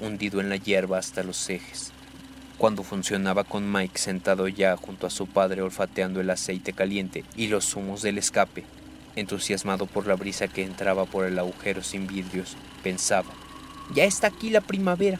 hundido 0.00 0.40
en 0.40 0.50
la 0.50 0.56
hierba 0.56 0.98
hasta 0.98 1.22
los 1.22 1.48
ejes. 1.48 1.92
Cuando 2.58 2.82
funcionaba 2.82 3.44
con 3.44 3.72
Mike 3.72 3.98
sentado 3.98 4.46
ya 4.48 4.76
junto 4.76 5.06
a 5.06 5.10
su 5.10 5.26
padre 5.26 5.62
olfateando 5.62 6.20
el 6.20 6.30
aceite 6.30 6.72
caliente 6.72 7.24
y 7.36 7.46
los 7.46 7.74
humos 7.74 8.02
del 8.02 8.18
escape, 8.18 8.64
entusiasmado 9.16 9.86
por 9.86 10.06
la 10.06 10.14
brisa 10.14 10.48
que 10.48 10.62
entraba 10.62 11.06
por 11.06 11.24
el 11.24 11.38
agujero 11.38 11.82
sin 11.82 12.06
vidrios, 12.06 12.56
pensaba, 12.82 13.30
ya 13.94 14.04
está 14.04 14.26
aquí 14.26 14.50
la 14.50 14.60
primavera, 14.60 15.18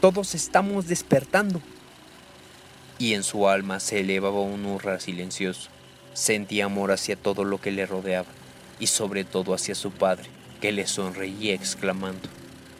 todos 0.00 0.34
estamos 0.34 0.86
despertando. 0.86 1.60
Y 2.98 3.14
en 3.14 3.24
su 3.24 3.48
alma 3.48 3.80
se 3.80 4.00
elevaba 4.00 4.40
un 4.40 4.64
hurra 4.66 5.00
silencioso. 5.00 5.68
Sentía 6.12 6.66
amor 6.66 6.92
hacia 6.92 7.16
todo 7.16 7.42
lo 7.44 7.60
que 7.60 7.72
le 7.72 7.86
rodeaba, 7.86 8.28
y 8.78 8.86
sobre 8.86 9.24
todo 9.24 9.52
hacia 9.52 9.74
su 9.74 9.90
padre, 9.90 10.28
que 10.64 10.72
le 10.72 10.86
sonreía 10.86 11.52
exclamando, 11.52 12.26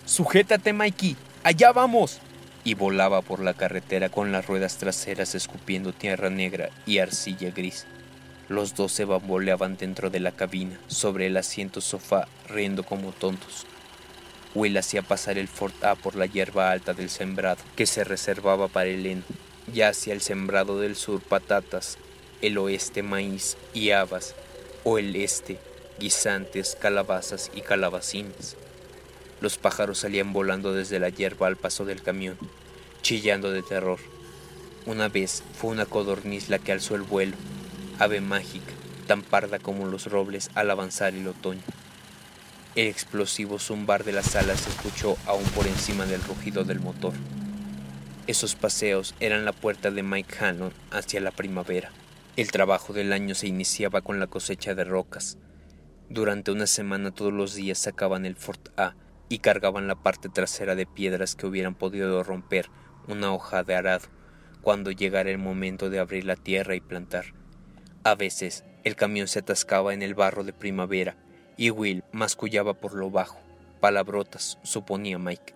Sujétate, 0.07 0.73
Mikey, 0.73 1.19
allá 1.43 1.71
vamos. 1.71 2.19
Y 2.65 2.73
volaba 2.73 3.21
por 3.21 3.41
la 3.41 3.53
carretera 3.53 4.09
con 4.09 4.33
las 4.33 4.47
ruedas 4.47 4.79
traseras 4.79 5.35
escupiendo 5.35 5.93
tierra 5.93 6.31
negra 6.31 6.71
y 6.87 7.01
arcilla 7.01 7.51
gris. 7.51 7.85
Los 8.49 8.75
dos 8.75 8.91
se 8.91 9.05
bamboleaban 9.05 9.77
dentro 9.77 10.09
de 10.09 10.19
la 10.21 10.33
cabina, 10.33 10.81
sobre 10.87 11.27
el 11.27 11.37
asiento 11.37 11.83
sofá, 11.83 12.27
riendo 12.49 12.85
como 12.85 13.13
tontos. 13.13 13.67
Will 14.55 14.79
hacía 14.79 15.03
pasar 15.03 15.37
el 15.37 15.49
Ford 15.49 15.75
A 15.85 15.95
por 15.95 16.17
la 16.17 16.25
hierba 16.25 16.71
alta 16.71 16.95
del 16.95 17.11
sembrado, 17.11 17.61
que 17.77 17.85
se 17.85 18.03
reservaba 18.03 18.69
para 18.69 18.89
el 18.89 19.05
heno, 19.05 19.25
ya 19.75 19.89
hacia 19.89 20.15
el 20.15 20.23
sembrado 20.23 20.81
del 20.81 20.97
sur 20.97 21.21
patatas, 21.21 21.99
el 22.41 22.57
oeste 22.57 23.03
maíz 23.03 23.59
y 23.75 23.91
habas, 23.91 24.35
o 24.85 24.97
el 24.97 25.17
este 25.17 25.59
guisantes, 25.99 26.77
calabazas 26.81 27.51
y 27.55 27.61
calabacines. 27.61 28.57
Los 29.41 29.59
pájaros 29.59 29.99
salían 29.99 30.33
volando 30.33 30.73
desde 30.73 30.99
la 30.99 31.09
hierba 31.09 31.47
al 31.47 31.57
paso 31.57 31.85
del 31.85 32.03
camión, 32.03 32.39
chillando 33.03 33.51
de 33.51 33.63
terror. 33.63 33.99
Una 34.87 35.09
vez 35.09 35.43
fue 35.59 35.71
una 35.71 35.87
codorniz 35.87 36.49
la 36.49 36.59
que 36.59 36.73
alzó 36.73 36.95
el 36.95 37.03
vuelo, 37.03 37.37
ave 37.99 38.21
mágica, 38.21 38.73
tan 39.07 39.23
parda 39.23 39.59
como 39.59 39.87
los 39.87 40.07
robles 40.07 40.51
al 40.55 40.71
avanzar 40.71 41.15
el 41.15 41.27
otoño. 41.29 41.63
El 42.75 42.89
explosivo 42.89 43.59
zumbar 43.59 44.05
de 44.05 44.13
las 44.13 44.35
alas 44.35 44.61
se 44.61 44.71
escuchó 44.71 45.17
aún 45.27 45.45
por 45.55 45.67
encima 45.67 46.07
del 46.07 46.23
rugido 46.23 46.65
del 46.65 46.81
motor. 46.81 47.13
Esos 48.27 48.55
paseos 48.57 49.15
eran 49.21 49.45
la 49.45 49.53
puerta 49.53 49.91
de 49.91 50.03
Mike 50.03 50.35
Hannon 50.39 50.73
hacia 50.91 51.21
la 51.21 51.31
primavera. 51.31 51.91
El 52.37 52.51
trabajo 52.51 52.93
del 52.93 53.13
año 53.13 53.35
se 53.35 53.47
iniciaba 53.47 54.01
con 54.01 54.19
la 54.19 54.27
cosecha 54.27 54.75
de 54.75 54.85
rocas. 54.85 55.37
Durante 56.11 56.51
una 56.51 56.67
semana 56.67 57.13
todos 57.13 57.33
los 57.33 57.55
días 57.55 57.79
sacaban 57.79 58.27
el 58.27 58.37
Fort 58.37 58.69
A 58.79 58.95
y 59.29 59.39
cargaban 59.39 59.89
la 59.89 59.95
parte 59.95 60.29
trasera 60.29 60.75
de 60.75 60.87
piedras 60.87 61.35
que 61.35 61.47
hubieran 61.47 61.75
podido 61.75 62.23
romper 62.23 62.71
una 63.09 63.33
hoja 63.33 63.63
de 63.63 63.75
arado 63.75 64.09
cuando 64.61 64.91
llegara 64.91 65.31
el 65.31 65.39
momento 65.39 65.91
de 65.91 65.99
abrir 65.99 66.25
la 66.25 66.37
tierra 66.37 66.75
y 66.75 66.81
plantar. 66.81 67.27
A 68.03 68.15
veces 68.15 68.65
el 68.85 68.97
camión 68.97 69.29
se 69.29 69.39
atascaba 69.39 69.95
en 69.95 70.03
el 70.03 70.15
barro 70.15 70.45
de 70.45 70.53
primavera 70.53 71.17
y 71.57 71.71
Will 71.71 72.05
mascullaba 72.13 72.75
por 72.75 72.95
lo 72.95 73.11
bajo. 73.11 73.39
Palabrotas, 73.81 74.59
suponía 74.63 75.19
Mike. 75.19 75.55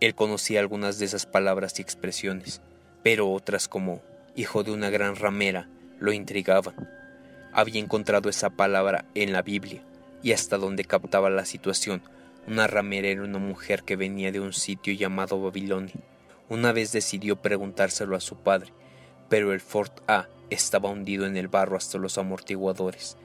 Él 0.00 0.14
conocía 0.14 0.60
algunas 0.60 0.98
de 0.98 1.06
esas 1.06 1.26
palabras 1.26 1.78
y 1.78 1.82
expresiones, 1.82 2.60
pero 3.02 3.30
otras 3.32 3.68
como 3.68 4.00
hijo 4.36 4.62
de 4.62 4.72
una 4.72 4.90
gran 4.90 5.16
ramera 5.16 5.68
lo 5.98 6.12
intrigaban. 6.12 7.03
Había 7.56 7.80
encontrado 7.80 8.28
esa 8.28 8.50
palabra 8.50 9.04
en 9.14 9.32
la 9.32 9.42
Biblia, 9.42 9.80
y 10.24 10.32
hasta 10.32 10.58
donde 10.58 10.84
captaba 10.84 11.30
la 11.30 11.44
situación, 11.44 12.02
una 12.48 12.66
ramera 12.66 13.06
era 13.06 13.22
una 13.22 13.38
mujer 13.38 13.84
que 13.84 13.94
venía 13.94 14.32
de 14.32 14.40
un 14.40 14.52
sitio 14.52 14.92
llamado 14.92 15.40
Babilonia. 15.40 15.94
Una 16.48 16.72
vez 16.72 16.90
decidió 16.90 17.36
preguntárselo 17.36 18.16
a 18.16 18.20
su 18.20 18.34
padre, 18.34 18.72
pero 19.28 19.52
el 19.52 19.60
Fort 19.60 20.00
A 20.08 20.26
estaba 20.50 20.90
hundido 20.90 21.26
en 21.26 21.36
el 21.36 21.46
barro 21.46 21.76
hasta 21.76 21.96
los 21.96 22.18
amortiguadores, 22.18 23.16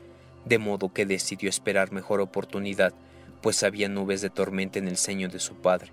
de 0.45 0.59
modo 0.59 0.93
que 0.93 1.07
decidió 1.07 1.49
esperar 1.49 1.91
mejor 1.91 2.21
oportunidad, 2.21 2.93
pues 3.41 3.63
había 3.63 3.89
nubes 3.89 4.21
de 4.21 4.29
tormenta 4.29 4.77
en 4.77 4.87
el 4.87 4.97
ceño 4.97 5.27
de 5.27 5.39
su 5.39 5.55
padre. 5.55 5.91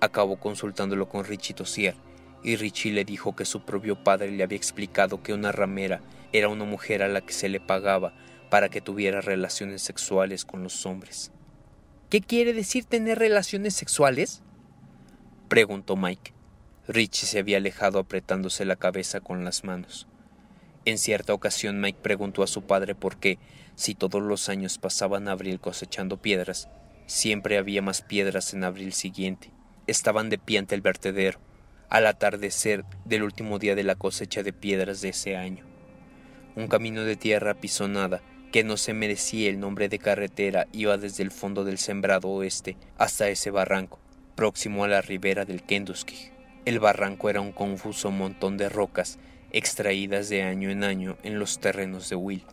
Acabó 0.00 0.36
consultándolo 0.36 1.08
con 1.08 1.24
Richie 1.24 1.54
Tossier, 1.54 1.94
y 2.42 2.56
Richie 2.56 2.92
le 2.92 3.06
dijo 3.06 3.34
que 3.34 3.46
su 3.46 3.64
propio 3.64 3.96
padre 3.96 4.30
le 4.32 4.42
había 4.42 4.58
explicado 4.58 5.22
que 5.22 5.32
una 5.32 5.50
ramera 5.50 6.02
era 6.34 6.48
una 6.48 6.64
mujer 6.64 7.04
a 7.04 7.08
la 7.08 7.20
que 7.20 7.32
se 7.32 7.48
le 7.48 7.60
pagaba 7.60 8.12
para 8.50 8.68
que 8.68 8.80
tuviera 8.80 9.20
relaciones 9.20 9.82
sexuales 9.82 10.44
con 10.44 10.64
los 10.64 10.84
hombres. 10.84 11.30
¿Qué 12.10 12.20
quiere 12.20 12.52
decir 12.52 12.84
tener 12.84 13.20
relaciones 13.20 13.74
sexuales? 13.74 14.42
preguntó 15.48 15.96
Mike. 15.96 16.32
Richie 16.88 17.26
se 17.26 17.38
había 17.38 17.58
alejado 17.58 18.00
apretándose 18.00 18.64
la 18.64 18.74
cabeza 18.74 19.20
con 19.20 19.44
las 19.44 19.62
manos. 19.62 20.08
En 20.84 20.98
cierta 20.98 21.32
ocasión 21.32 21.80
Mike 21.80 22.00
preguntó 22.02 22.42
a 22.42 22.48
su 22.48 22.62
padre 22.62 22.96
por 22.96 23.16
qué, 23.16 23.38
si 23.76 23.94
todos 23.94 24.20
los 24.20 24.48
años 24.48 24.78
pasaban 24.78 25.28
abril 25.28 25.60
cosechando 25.60 26.20
piedras, 26.20 26.68
siempre 27.06 27.58
había 27.58 27.80
más 27.80 28.02
piedras 28.02 28.54
en 28.54 28.64
abril 28.64 28.92
siguiente. 28.92 29.52
Estaban 29.86 30.30
de 30.30 30.38
pie 30.38 30.58
ante 30.58 30.74
el 30.74 30.80
vertedero, 30.80 31.38
al 31.90 32.08
atardecer 32.08 32.84
del 33.04 33.22
último 33.22 33.60
día 33.60 33.76
de 33.76 33.84
la 33.84 33.94
cosecha 33.94 34.42
de 34.42 34.52
piedras 34.52 35.00
de 35.00 35.10
ese 35.10 35.36
año. 35.36 35.73
Un 36.56 36.68
camino 36.68 37.02
de 37.02 37.16
tierra 37.16 37.52
apisonada, 37.52 38.22
que 38.52 38.62
no 38.62 38.76
se 38.76 38.94
merecía 38.94 39.50
el 39.50 39.58
nombre 39.58 39.88
de 39.88 39.98
carretera, 39.98 40.68
iba 40.72 40.96
desde 40.96 41.24
el 41.24 41.32
fondo 41.32 41.64
del 41.64 41.78
sembrado 41.78 42.28
oeste 42.28 42.76
hasta 42.96 43.28
ese 43.28 43.50
barranco, 43.50 43.98
próximo 44.36 44.84
a 44.84 44.88
la 44.88 45.00
ribera 45.00 45.44
del 45.44 45.64
Kentucky. 45.64 46.30
El 46.64 46.78
barranco 46.78 47.28
era 47.28 47.40
un 47.40 47.50
confuso 47.50 48.12
montón 48.12 48.56
de 48.56 48.68
rocas 48.68 49.18
extraídas 49.50 50.28
de 50.28 50.42
año 50.42 50.70
en 50.70 50.84
año 50.84 51.16
en 51.24 51.40
los 51.40 51.58
terrenos 51.58 52.08
de 52.08 52.14
Will. 52.16 52.44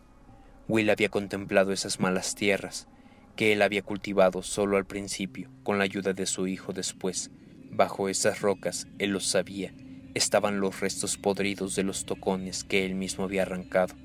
Will 0.68 0.90
había 0.90 1.10
contemplado 1.10 1.72
esas 1.72 2.00
malas 2.00 2.34
tierras, 2.34 2.88
que 3.36 3.54
él 3.54 3.62
había 3.62 3.84
cultivado 3.84 4.42
solo 4.42 4.78
al 4.78 4.86
principio, 4.86 5.52
con 5.62 5.78
la 5.78 5.84
ayuda 5.84 6.14
de 6.14 6.26
su 6.26 6.48
hijo 6.48 6.74
después. 6.74 7.30
Bajo 7.70 8.10
esas 8.10 8.42
rocas, 8.42 8.88
él 8.98 9.12
lo 9.12 9.20
sabía, 9.20 9.74
estaban 10.14 10.60
los 10.60 10.80
restos 10.80 11.18
podridos 11.18 11.76
de 11.76 11.84
los 11.84 12.06
tocones 12.06 12.64
que 12.64 12.86
él 12.86 12.96
mismo 12.96 13.24
había 13.24 13.44
arrancado, 13.44 13.96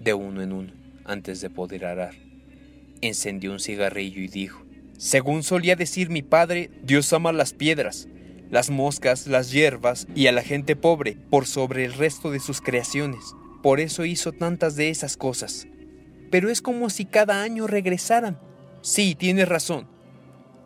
de 0.00 0.14
uno 0.14 0.42
en 0.42 0.52
uno, 0.52 0.72
antes 1.04 1.40
de 1.40 1.50
poder 1.50 1.84
arar. 1.84 2.14
Encendió 3.00 3.52
un 3.52 3.60
cigarrillo 3.60 4.20
y 4.20 4.28
dijo, 4.28 4.64
Según 4.98 5.42
solía 5.42 5.76
decir 5.76 6.10
mi 6.10 6.22
padre, 6.22 6.70
Dios 6.82 7.12
ama 7.12 7.32
las 7.32 7.52
piedras 7.52 8.08
las 8.50 8.70
moscas, 8.70 9.26
las 9.26 9.52
hierbas 9.52 10.06
y 10.14 10.26
a 10.26 10.32
la 10.32 10.42
gente 10.42 10.76
pobre 10.76 11.16
por 11.30 11.46
sobre 11.46 11.84
el 11.84 11.94
resto 11.94 12.30
de 12.30 12.40
sus 12.40 12.60
creaciones. 12.60 13.34
Por 13.62 13.80
eso 13.80 14.04
hizo 14.04 14.32
tantas 14.32 14.76
de 14.76 14.90
esas 14.90 15.16
cosas. 15.16 15.66
Pero 16.30 16.50
es 16.50 16.60
como 16.60 16.90
si 16.90 17.04
cada 17.04 17.42
año 17.42 17.66
regresaran. 17.66 18.38
Sí, 18.82 19.14
tienes 19.14 19.48
razón, 19.48 19.88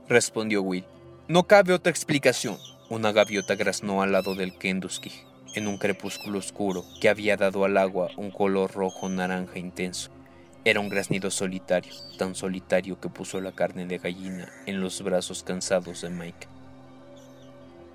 respondió 0.09 0.63
Will. 0.63 0.87
No 1.29 1.47
cabe 1.47 1.73
otra 1.73 1.91
explicación. 1.91 2.57
Una 2.91 3.13
gaviota 3.13 3.55
graznó 3.55 4.03
al 4.03 4.13
lado 4.13 4.35
del 4.35 4.59
Kentucky, 4.59 5.11
en 5.55 5.69
un 5.69 5.79
crepúsculo 5.79 6.39
oscuro 6.39 6.85
que 7.01 7.09
había 7.09 7.39
dado 7.39 7.65
al 7.65 7.79
agua 7.79 8.11
un 8.19 8.31
color 8.31 8.73
rojo 8.75 9.09
naranja 9.09 9.59
intenso. 9.59 10.11
Era 10.67 10.81
un 10.81 10.91
graznido 10.91 11.31
solitario, 11.31 11.95
tan 12.19 12.35
solitario 12.35 13.01
que 13.01 13.09
puso 13.09 13.41
la 13.41 13.53
carne 13.53 13.87
de 13.87 13.97
gallina 13.97 14.53
en 14.67 14.83
los 14.83 15.01
brazos 15.01 15.43
cansados 15.43 16.03
de 16.03 16.11
Mike. 16.11 16.47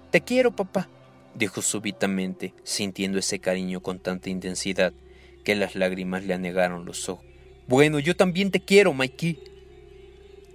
Te 0.09 0.21
quiero, 0.21 0.55
papá, 0.55 0.89
dijo 1.35 1.61
súbitamente, 1.61 2.55
sintiendo 2.63 3.19
ese 3.19 3.37
cariño 3.37 3.81
con 3.81 3.99
tanta 3.99 4.31
intensidad 4.31 4.91
que 5.43 5.53
las 5.53 5.75
lágrimas 5.75 6.23
le 6.23 6.33
anegaron 6.33 6.85
los 6.85 7.09
ojos. 7.09 7.25
Bueno, 7.67 7.99
yo 7.99 8.15
también 8.15 8.49
te 8.49 8.59
quiero, 8.59 8.91
Mikey, 8.93 9.39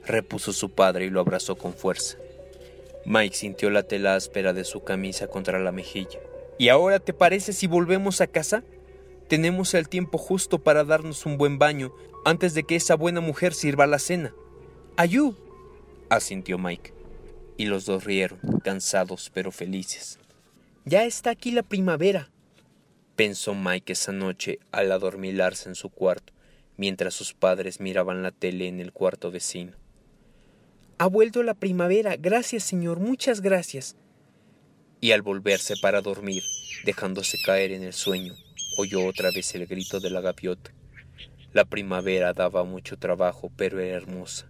repuso 0.05 0.53
su 0.53 0.71
padre 0.71 1.05
y 1.05 1.11
lo 1.11 1.21
abrazó 1.21 1.57
con 1.57 1.73
fuerza. 1.73 2.17
Mike 3.07 3.37
sintió 3.37 3.71
la 3.71 3.83
tela 3.83 4.15
áspera 4.15 4.53
de 4.53 4.65
su 4.65 4.83
camisa 4.83 5.27
contra 5.29 5.59
la 5.59 5.73
mejilla. 5.73 6.21
¿Y 6.59 6.69
ahora 6.69 7.01
te 7.01 7.13
parece 7.13 7.53
si 7.53 7.67
volvemos 7.67 8.21
a 8.21 8.27
casa? 8.27 8.63
Tenemos 9.29 9.75
el 9.75 9.89
tiempo 9.89 10.19
justo 10.19 10.59
para 10.59 10.85
darnos 10.85 11.27
un 11.27 11.37
buen 11.37 11.59
baño 11.59 11.93
antes 12.25 12.55
de 12.55 12.65
que 12.65 12.77
esa 12.77 12.95
buena 12.95 13.21
mujer 13.21 13.55
sirva 13.55 13.87
la 13.87 13.99
cena. 13.99 14.35
Ayú, 14.97 15.37
asintió 16.09 16.59
Mike 16.59 16.93
y 17.57 17.67
los 17.67 17.87
dos 17.87 18.05
rieron, 18.05 18.39
cansados 18.63 19.31
pero 19.33 19.51
felices. 19.51 20.19
Ya 20.85 21.05
está 21.05 21.31
aquí 21.31 21.51
la 21.51 21.63
primavera, 21.63 22.31
pensó 23.17 23.55
Mike 23.55 23.93
esa 23.93 24.13
noche 24.13 24.59
al 24.73 24.93
adormilarse 24.93 25.69
en 25.69 25.75
su 25.75 25.89
cuarto, 25.89 26.33
mientras 26.77 27.15
sus 27.15 27.33
padres 27.33 27.81
miraban 27.81 28.23
la 28.23 28.33
tele 28.33 28.69
en 28.69 28.81
el 28.81 28.93
cuarto 28.93 29.31
vecino. 29.31 29.73
Ha 30.97 31.09
vuelto 31.09 31.43
la 31.43 31.55
primavera, 31.55 32.15
gracias 32.17 32.63
señor, 32.63 33.01
muchas 33.01 33.41
gracias. 33.41 33.97
Y 35.01 35.11
al 35.11 35.23
volverse 35.23 35.75
para 35.83 36.01
dormir, 36.01 36.45
dejándose 36.85 37.37
caer 37.45 37.73
en 37.73 37.83
el 37.83 37.93
sueño, 37.93 38.35
oyó 38.79 39.05
otra 39.05 39.31
vez 39.35 39.55
el 39.57 39.67
grito 39.67 39.99
de 39.99 40.11
la 40.11 40.21
gaviota. 40.21 40.71
La 41.53 41.65
primavera 41.65 42.33
daba 42.33 42.63
mucho 42.63 42.97
trabajo, 42.97 43.51
pero 43.57 43.81
era 43.81 43.97
hermosa. 43.97 44.49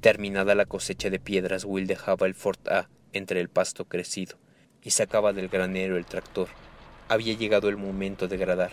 Terminada 0.00 0.54
la 0.54 0.66
cosecha 0.66 1.08
de 1.08 1.18
piedras, 1.18 1.64
Will 1.64 1.86
dejaba 1.86 2.26
el 2.26 2.34
Fort 2.34 2.68
A 2.68 2.90
entre 3.14 3.40
el 3.40 3.48
pasto 3.48 3.86
crecido 3.86 4.36
y 4.82 4.90
sacaba 4.90 5.32
del 5.32 5.48
granero 5.48 5.96
el 5.96 6.04
tractor. 6.04 6.48
Había 7.08 7.34
llegado 7.34 7.70
el 7.70 7.78
momento 7.78 8.28
de 8.28 8.36
gradar. 8.36 8.72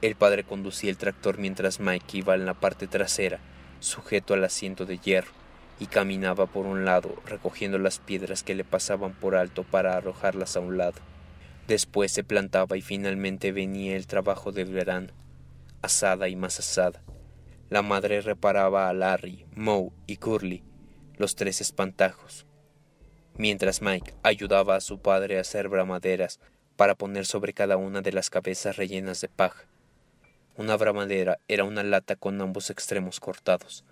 El 0.00 0.14
padre 0.14 0.44
conducía 0.44 0.88
el 0.88 0.96
tractor 0.96 1.36
mientras 1.36 1.78
Mike 1.78 2.18
iba 2.18 2.34
en 2.34 2.46
la 2.46 2.54
parte 2.54 2.86
trasera, 2.86 3.40
sujeto 3.80 4.32
al 4.32 4.44
asiento 4.44 4.86
de 4.86 4.96
hierro, 4.98 5.37
y 5.80 5.86
caminaba 5.86 6.46
por 6.46 6.66
un 6.66 6.84
lado, 6.84 7.14
recogiendo 7.26 7.78
las 7.78 7.98
piedras 7.98 8.42
que 8.42 8.54
le 8.54 8.64
pasaban 8.64 9.12
por 9.12 9.36
alto 9.36 9.64
para 9.64 9.96
arrojarlas 9.96 10.56
a 10.56 10.60
un 10.60 10.78
lado. 10.78 11.00
Después 11.66 12.12
se 12.12 12.24
plantaba 12.24 12.76
y 12.76 12.82
finalmente 12.82 13.52
venía 13.52 13.96
el 13.96 14.06
trabajo 14.06 14.52
del 14.52 14.72
verano, 14.72 15.12
asada 15.82 16.28
y 16.28 16.36
más 16.36 16.58
asada. 16.58 17.02
La 17.70 17.82
madre 17.82 18.22
reparaba 18.22 18.88
a 18.88 18.94
Larry, 18.94 19.44
Moe 19.54 19.90
y 20.06 20.16
Curly, 20.16 20.62
los 21.16 21.36
tres 21.36 21.60
espantajos, 21.60 22.46
mientras 23.36 23.82
Mike 23.82 24.14
ayudaba 24.22 24.76
a 24.76 24.80
su 24.80 25.00
padre 25.00 25.38
a 25.38 25.42
hacer 25.42 25.68
bramaderas 25.68 26.40
para 26.76 26.94
poner 26.94 27.26
sobre 27.26 27.52
cada 27.52 27.76
una 27.76 28.02
de 28.02 28.12
las 28.12 28.30
cabezas 28.30 28.76
rellenas 28.76 29.20
de 29.20 29.28
paja. 29.28 29.66
Una 30.56 30.76
bramadera 30.76 31.38
era 31.46 31.64
una 31.64 31.82
lata 31.82 32.16
con 32.16 32.40
ambos 32.40 32.70
extremos 32.70 33.20
cortados. 33.20 33.84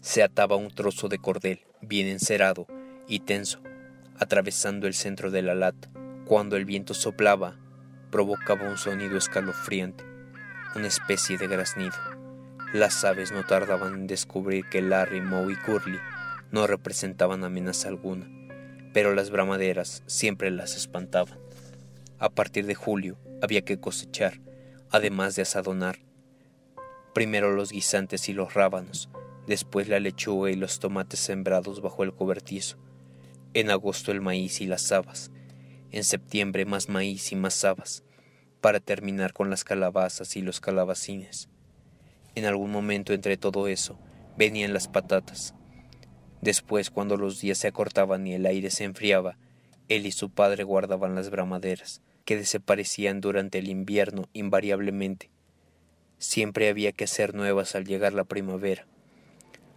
Se 0.00 0.22
ataba 0.22 0.56
un 0.56 0.70
trozo 0.70 1.08
de 1.08 1.18
cordel, 1.18 1.60
bien 1.80 2.06
encerado 2.06 2.66
y 3.08 3.20
tenso, 3.20 3.60
atravesando 4.16 4.86
el 4.86 4.94
centro 4.94 5.30
de 5.30 5.42
la 5.42 5.54
lata. 5.54 5.90
Cuando 6.24 6.56
el 6.56 6.64
viento 6.64 6.94
soplaba, 6.94 7.56
provocaba 8.10 8.68
un 8.68 8.78
sonido 8.78 9.18
escalofriante, 9.18 10.04
una 10.76 10.86
especie 10.86 11.36
de 11.36 11.48
graznido. 11.48 11.96
Las 12.72 13.04
aves 13.04 13.32
no 13.32 13.44
tardaban 13.44 13.94
en 13.94 14.06
descubrir 14.06 14.66
que 14.70 14.82
Larry, 14.82 15.20
Moe 15.20 15.52
y 15.52 15.56
Curly 15.56 15.98
no 16.52 16.66
representaban 16.66 17.42
amenaza 17.44 17.88
alguna, 17.88 18.28
pero 18.92 19.14
las 19.14 19.30
bramaderas 19.30 20.02
siempre 20.06 20.50
las 20.50 20.76
espantaban. 20.76 21.38
A 22.18 22.30
partir 22.30 22.66
de 22.66 22.74
julio 22.74 23.18
había 23.42 23.62
que 23.62 23.80
cosechar, 23.80 24.40
además 24.90 25.34
de 25.34 25.42
asadonar. 25.42 25.98
Primero 27.14 27.52
los 27.52 27.72
guisantes 27.72 28.28
y 28.28 28.32
los 28.32 28.54
rábanos, 28.54 29.08
después 29.48 29.88
la 29.88 29.98
lechuga 29.98 30.50
y 30.50 30.54
los 30.54 30.78
tomates 30.78 31.18
sembrados 31.18 31.80
bajo 31.80 32.04
el 32.04 32.12
cobertizo. 32.12 32.76
En 33.54 33.70
agosto 33.70 34.12
el 34.12 34.20
maíz 34.20 34.60
y 34.60 34.66
las 34.66 34.92
habas. 34.92 35.32
En 35.90 36.04
septiembre 36.04 36.66
más 36.66 36.90
maíz 36.90 37.32
y 37.32 37.36
más 37.36 37.64
habas, 37.64 38.04
para 38.60 38.78
terminar 38.78 39.32
con 39.32 39.48
las 39.48 39.64
calabazas 39.64 40.36
y 40.36 40.42
los 40.42 40.60
calabacines. 40.60 41.48
En 42.34 42.44
algún 42.44 42.70
momento 42.70 43.14
entre 43.14 43.38
todo 43.38 43.68
eso 43.68 43.98
venían 44.36 44.74
las 44.74 44.86
patatas. 44.86 45.54
Después, 46.42 46.90
cuando 46.90 47.16
los 47.16 47.40
días 47.40 47.58
se 47.58 47.68
acortaban 47.68 48.26
y 48.26 48.34
el 48.34 48.46
aire 48.46 48.70
se 48.70 48.84
enfriaba, 48.84 49.38
él 49.88 50.06
y 50.06 50.12
su 50.12 50.30
padre 50.30 50.62
guardaban 50.62 51.14
las 51.14 51.30
bramaderas 51.30 52.02
que 52.26 52.36
desaparecían 52.36 53.22
durante 53.22 53.58
el 53.58 53.70
invierno 53.70 54.28
invariablemente. 54.34 55.30
Siempre 56.18 56.68
había 56.68 56.92
que 56.92 57.04
hacer 57.04 57.34
nuevas 57.34 57.74
al 57.74 57.86
llegar 57.86 58.12
la 58.12 58.24
primavera. 58.24 58.86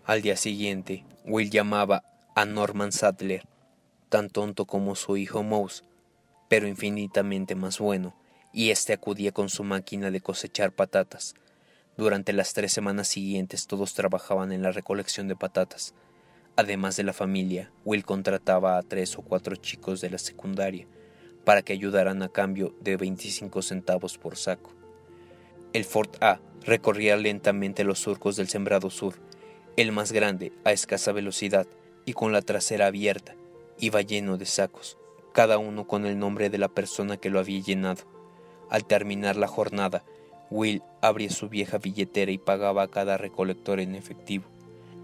Al 0.03 0.24
día 0.24 0.36
siguiente, 0.36 1.05
Will 1.25 1.51
llamaba 1.51 2.03
a 2.34 2.46
Norman 2.46 2.91
Sadler, 2.91 3.43
tan 4.10 4.31
tonto 4.31 4.65
como 4.65 4.96
su 4.96 5.15
hijo 5.15 5.43
Mouse, 5.43 5.84
pero 6.50 6.67
infinitamente 6.67 7.53
más 7.53 7.77
bueno, 7.77 8.15
y 8.51 8.72
éste 8.72 8.94
acudía 8.94 9.31
con 9.31 9.48
su 9.48 9.64
máquina 9.64 10.09
de 10.09 10.20
cosechar 10.20 10.72
patatas. 10.72 11.35
Durante 11.98 12.33
las 12.33 12.53
tres 12.53 12.74
semanas 12.74 13.09
siguientes 13.09 13.68
todos 13.68 13.94
trabajaban 13.94 14.51
en 14.51 14.64
la 14.64 14.72
recolección 14.72 15.27
de 15.27 15.35
patatas. 15.35 15.94
Además 16.55 16.96
de 16.96 17.03
la 17.03 17.14
familia, 17.14 17.72
Will 17.85 18.03
contrataba 18.03 18.79
a 18.79 18.81
tres 18.81 19.16
o 19.20 19.22
cuatro 19.22 19.55
chicos 19.55 20.01
de 20.01 20.09
la 20.09 20.18
secundaria, 20.18 20.87
para 21.46 21.61
que 21.61 21.74
ayudaran 21.74 22.24
a 22.24 22.29
cambio 22.29 22.75
de 22.81 22.98
25 22.98 23.61
centavos 23.61 24.18
por 24.18 24.35
saco. 24.35 24.74
El 25.74 25.85
Fort 25.85 26.22
A 26.24 26.40
recorría 26.64 27.16
lentamente 27.18 27.83
los 27.83 28.00
surcos 28.00 28.35
del 28.35 28.50
sembrado 28.50 28.90
sur, 28.90 29.16
el 29.77 29.92
más 29.92 30.12
grande 30.12 30.51
a 30.64 30.72
escasa 30.72 31.12
velocidad 31.12 31.68
y 32.05 32.14
con 32.14 32.31
la 32.31 32.42
trasera 32.42 32.88
abierta, 32.88 33.36
iba 33.79 34.01
lleno 34.01 34.38
de 34.38 34.46
sacos, 34.46 34.98
cada 35.34 35.57
uno 35.57 35.88
con 35.88 36.05
el 36.05 36.20
nombre 36.20 36.50
de 36.50 36.57
la 36.57 36.68
persona 36.68 37.18
que 37.18 37.29
lo 37.29 37.40
había 37.40 37.62
llenado. 37.62 38.03
Al 38.70 38.86
terminar 38.86 39.36
la 39.36 39.48
jornada, 39.48 40.03
Will 40.50 40.84
abría 41.01 41.29
su 41.29 41.48
vieja 41.48 41.77
billetera 41.77 42.31
y 42.31 42.38
pagaba 42.38 42.84
a 42.84 42.88
cada 42.90 43.18
recolector 43.18 43.79
en 43.79 43.96
efectivo. 43.96 44.46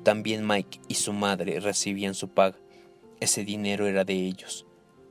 También 0.04 0.46
Mike 0.46 0.80
y 0.88 0.96
su 0.96 1.14
madre 1.14 1.60
recibían 1.60 2.14
su 2.14 2.30
paga. 2.30 2.58
Ese 3.20 3.44
dinero 3.44 3.88
era 3.88 4.04
de 4.04 4.14
ellos. 4.14 4.66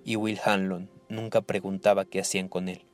Y 0.04 0.16
Will 0.16 0.38
Hanlon 0.44 0.90
nunca 1.08 1.40
preguntaba 1.40 2.04
qué 2.04 2.20
hacían 2.20 2.48
con 2.48 2.68
él. 2.68 2.84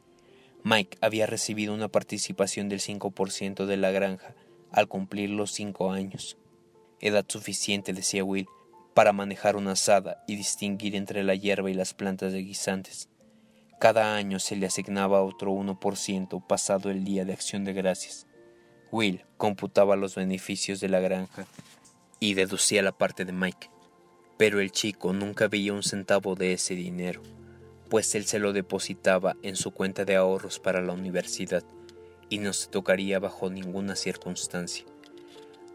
Mike 0.64 0.98
había 1.00 1.26
recibido 1.26 1.74
una 1.74 1.88
participación 1.88 2.68
del 2.68 2.80
5% 2.80 3.66
de 3.66 3.76
la 3.76 3.90
granja 3.90 4.34
al 4.70 4.88
cumplir 4.88 5.30
los 5.30 5.50
cinco 5.50 5.90
años. 5.90 6.38
Edad 7.02 7.26
suficiente, 7.28 7.92
decía 7.92 8.24
Will, 8.24 8.46
para 8.94 9.12
manejar 9.12 9.56
una 9.56 9.72
asada 9.72 10.24
y 10.26 10.36
distinguir 10.36 10.96
entre 10.96 11.22
la 11.22 11.34
hierba 11.34 11.70
y 11.70 11.74
las 11.74 11.92
plantas 11.92 12.32
de 12.32 12.42
guisantes. 12.42 13.10
Cada 13.78 14.16
año 14.16 14.38
se 14.38 14.56
le 14.56 14.64
asignaba 14.64 15.22
otro 15.22 15.52
1% 15.52 16.46
pasado 16.46 16.90
el 16.90 17.04
día 17.04 17.26
de 17.26 17.34
acción 17.34 17.64
de 17.64 17.74
gracias. 17.74 18.26
Will 18.90 19.24
computaba 19.36 19.96
los 19.96 20.14
beneficios 20.14 20.80
de 20.80 20.88
la 20.88 21.00
granja 21.00 21.46
y 22.20 22.32
deducía 22.32 22.80
la 22.82 22.92
parte 22.92 23.26
de 23.26 23.32
Mike, 23.32 23.68
pero 24.38 24.60
el 24.60 24.70
chico 24.70 25.12
nunca 25.12 25.48
veía 25.48 25.74
un 25.74 25.82
centavo 25.82 26.34
de 26.34 26.54
ese 26.54 26.74
dinero 26.74 27.22
pues 27.92 28.14
él 28.14 28.24
se 28.24 28.38
lo 28.38 28.54
depositaba 28.54 29.36
en 29.42 29.54
su 29.54 29.70
cuenta 29.70 30.06
de 30.06 30.16
ahorros 30.16 30.58
para 30.58 30.80
la 30.80 30.94
universidad 30.94 31.62
y 32.30 32.38
no 32.38 32.54
se 32.54 32.68
tocaría 32.68 33.18
bajo 33.18 33.50
ninguna 33.50 33.96
circunstancia. 33.96 34.86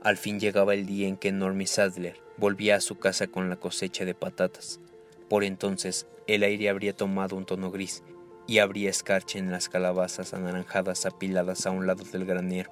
Al 0.08 0.16
fin 0.16 0.40
llegaba 0.40 0.74
el 0.74 0.86
día 0.86 1.10
en 1.10 1.18
que 1.18 1.34
Normie 1.34 1.68
Sadler 1.68 2.16
volvía 2.38 2.78
a 2.78 2.80
su 2.80 2.98
casa 2.98 3.28
con 3.28 3.50
la 3.50 3.58
cosecha 3.58 4.06
de 4.06 4.14
patatas. 4.14 4.80
Por 5.28 5.44
entonces 5.44 6.08
el 6.28 6.44
aire 6.44 6.70
habría 6.70 6.96
tomado 6.96 7.36
un 7.36 7.46
tono 7.46 7.72
gris 7.72 8.04
y 8.48 8.60
habría 8.60 8.90
escarcha 8.90 9.38
en 9.38 9.52
las 9.52 9.68
calabazas 9.68 10.34
anaranjadas 10.34 11.06
apiladas 11.06 11.66
a 11.66 11.72
un 11.72 11.88
lado 11.88 12.06
del 12.06 12.24
granero. 12.24 12.72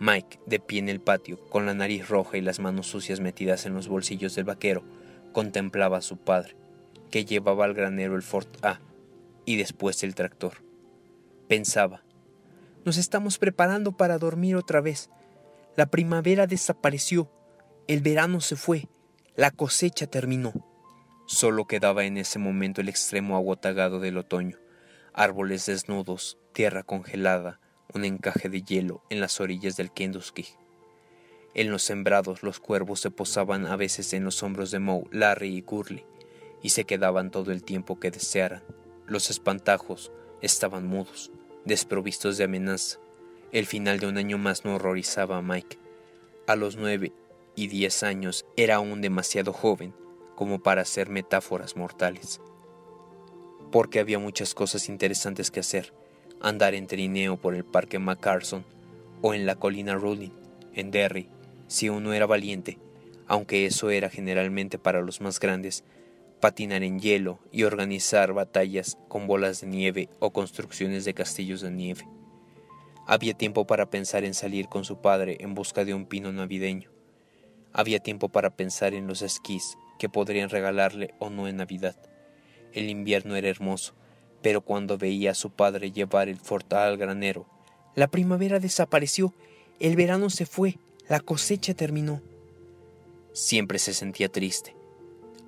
Mike, 0.00 0.38
de 0.44 0.60
pie 0.60 0.80
en 0.80 0.90
el 0.90 1.00
patio, 1.00 1.40
con 1.48 1.64
la 1.64 1.72
nariz 1.72 2.10
roja 2.10 2.36
y 2.36 2.42
las 2.42 2.60
manos 2.60 2.88
sucias 2.88 3.20
metidas 3.20 3.64
en 3.64 3.72
los 3.72 3.88
bolsillos 3.88 4.34
del 4.34 4.44
vaquero, 4.44 4.84
contemplaba 5.32 5.96
a 5.96 6.02
su 6.02 6.18
padre, 6.18 6.56
que 7.10 7.24
llevaba 7.24 7.64
al 7.64 7.72
granero 7.72 8.16
el 8.16 8.22
Ford 8.22 8.48
A 8.60 8.80
y 9.46 9.56
después 9.56 10.02
el 10.04 10.14
tractor. 10.14 10.62
Pensaba, 11.48 12.04
nos 12.84 12.98
estamos 12.98 13.38
preparando 13.38 13.92
para 13.92 14.18
dormir 14.18 14.56
otra 14.56 14.82
vez. 14.82 15.08
La 15.76 15.86
primavera 15.86 16.46
desapareció, 16.46 17.30
el 17.86 18.00
verano 18.00 18.40
se 18.40 18.56
fue, 18.56 18.88
la 19.36 19.50
cosecha 19.50 20.06
terminó. 20.06 20.52
Solo 21.26 21.66
quedaba 21.66 22.04
en 22.04 22.18
ese 22.18 22.38
momento 22.38 22.80
el 22.80 22.88
extremo 22.88 23.36
agotagado 23.36 24.00
del 24.00 24.18
otoño, 24.18 24.58
árboles 25.14 25.66
desnudos, 25.66 26.38
tierra 26.52 26.82
congelada, 26.82 27.60
un 27.94 28.04
encaje 28.04 28.48
de 28.48 28.62
hielo 28.62 29.02
en 29.10 29.20
las 29.20 29.40
orillas 29.40 29.76
del 29.76 29.92
Kentucky. 29.92 30.46
En 31.54 31.70
los 31.70 31.82
sembrados 31.82 32.42
los 32.42 32.60
cuervos 32.60 33.00
se 33.00 33.10
posaban 33.10 33.66
a 33.66 33.76
veces 33.76 34.12
en 34.12 34.24
los 34.24 34.42
hombros 34.42 34.70
de 34.70 34.80
Moe, 34.80 35.04
Larry 35.10 35.56
y 35.56 35.62
Curly, 35.62 36.04
y 36.62 36.70
se 36.70 36.84
quedaban 36.84 37.30
todo 37.30 37.52
el 37.52 37.64
tiempo 37.64 37.98
que 37.98 38.10
desearan. 38.10 38.62
Los 39.06 39.30
espantajos 39.30 40.12
estaban 40.42 40.86
mudos, 40.86 41.32
desprovistos 41.64 42.38
de 42.38 42.44
amenaza. 42.44 42.98
El 43.52 43.66
final 43.66 43.98
de 43.98 44.06
un 44.06 44.16
año 44.16 44.38
más 44.38 44.64
no 44.64 44.76
horrorizaba 44.76 45.36
a 45.36 45.42
Mike. 45.42 45.76
A 46.46 46.54
los 46.54 46.76
nueve 46.76 47.12
y 47.56 47.66
diez 47.66 48.04
años 48.04 48.46
era 48.56 48.76
aún 48.76 49.00
demasiado 49.00 49.52
joven 49.52 49.92
como 50.36 50.62
para 50.62 50.82
hacer 50.82 51.08
metáforas 51.08 51.76
mortales. 51.76 52.40
Porque 53.72 53.98
había 53.98 54.20
muchas 54.20 54.54
cosas 54.54 54.88
interesantes 54.88 55.50
que 55.50 55.60
hacer. 55.60 55.92
Andar 56.40 56.74
en 56.74 56.86
trineo 56.86 57.38
por 57.38 57.56
el 57.56 57.64
parque 57.64 57.98
MacArthur 57.98 58.62
o 59.20 59.34
en 59.34 59.46
la 59.46 59.56
colina 59.56 59.96
Ruling, 59.96 60.30
en 60.72 60.92
Derry, 60.92 61.28
si 61.66 61.88
uno 61.88 62.12
era 62.12 62.26
valiente, 62.26 62.78
aunque 63.26 63.66
eso 63.66 63.90
era 63.90 64.10
generalmente 64.10 64.78
para 64.78 65.02
los 65.02 65.20
más 65.20 65.40
grandes, 65.40 65.82
patinar 66.40 66.84
en 66.84 67.00
hielo 67.00 67.40
y 67.50 67.64
organizar 67.64 68.32
batallas 68.32 68.96
con 69.08 69.26
bolas 69.26 69.60
de 69.60 69.66
nieve 69.66 70.08
o 70.20 70.32
construcciones 70.32 71.04
de 71.04 71.14
castillos 71.14 71.60
de 71.62 71.72
nieve. 71.72 72.06
Había 73.10 73.34
tiempo 73.34 73.66
para 73.66 73.90
pensar 73.90 74.22
en 74.22 74.34
salir 74.34 74.68
con 74.68 74.84
su 74.84 75.00
padre 75.00 75.38
en 75.40 75.52
busca 75.52 75.84
de 75.84 75.94
un 75.94 76.06
pino 76.06 76.30
navideño. 76.30 76.92
Había 77.72 77.98
tiempo 77.98 78.28
para 78.28 78.50
pensar 78.50 78.94
en 78.94 79.08
los 79.08 79.20
esquís 79.22 79.76
que 79.98 80.08
podrían 80.08 80.48
regalarle 80.48 81.12
o 81.18 81.28
no 81.28 81.48
en 81.48 81.56
Navidad. 81.56 81.96
El 82.72 82.88
invierno 82.88 83.34
era 83.34 83.48
hermoso, 83.48 83.94
pero 84.42 84.60
cuando 84.60 84.96
veía 84.96 85.32
a 85.32 85.34
su 85.34 85.50
padre 85.50 85.90
llevar 85.90 86.28
el 86.28 86.38
fortal 86.38 86.86
al 86.86 86.98
granero, 86.98 87.48
la 87.96 88.06
primavera 88.06 88.60
desapareció, 88.60 89.34
El 89.80 89.96
verano 89.96 90.30
se 90.30 90.46
fue, 90.46 90.78
la 91.08 91.18
cosecha 91.18 91.74
terminó. 91.74 92.22
Siempre 93.32 93.80
se 93.80 93.92
sentía 93.92 94.28
triste, 94.28 94.76